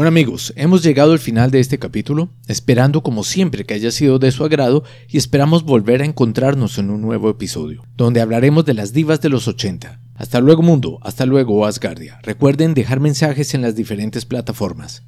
Bueno 0.09 0.21
amigos, 0.21 0.53
hemos 0.55 0.81
llegado 0.81 1.11
al 1.11 1.19
final 1.19 1.51
de 1.51 1.59
este 1.59 1.77
capítulo, 1.77 2.31
esperando 2.47 3.03
como 3.03 3.23
siempre 3.23 3.63
que 3.63 3.75
haya 3.75 3.91
sido 3.91 4.17
de 4.17 4.31
su 4.31 4.43
agrado 4.43 4.83
y 5.07 5.19
esperamos 5.19 5.63
volver 5.63 6.01
a 6.01 6.05
encontrarnos 6.05 6.79
en 6.79 6.89
un 6.89 6.99
nuevo 6.99 7.29
episodio, 7.29 7.83
donde 7.95 8.19
hablaremos 8.19 8.65
de 8.65 8.73
las 8.73 8.91
divas 8.91 9.21
de 9.21 9.29
los 9.29 9.47
80. 9.47 10.01
Hasta 10.15 10.39
luego 10.41 10.63
mundo, 10.63 10.97
hasta 11.03 11.27
luego 11.27 11.63
Asgardia. 11.63 12.19
Recuerden 12.23 12.73
dejar 12.73 12.99
mensajes 12.99 13.53
en 13.53 13.61
las 13.61 13.75
diferentes 13.75 14.25
plataformas. 14.25 15.03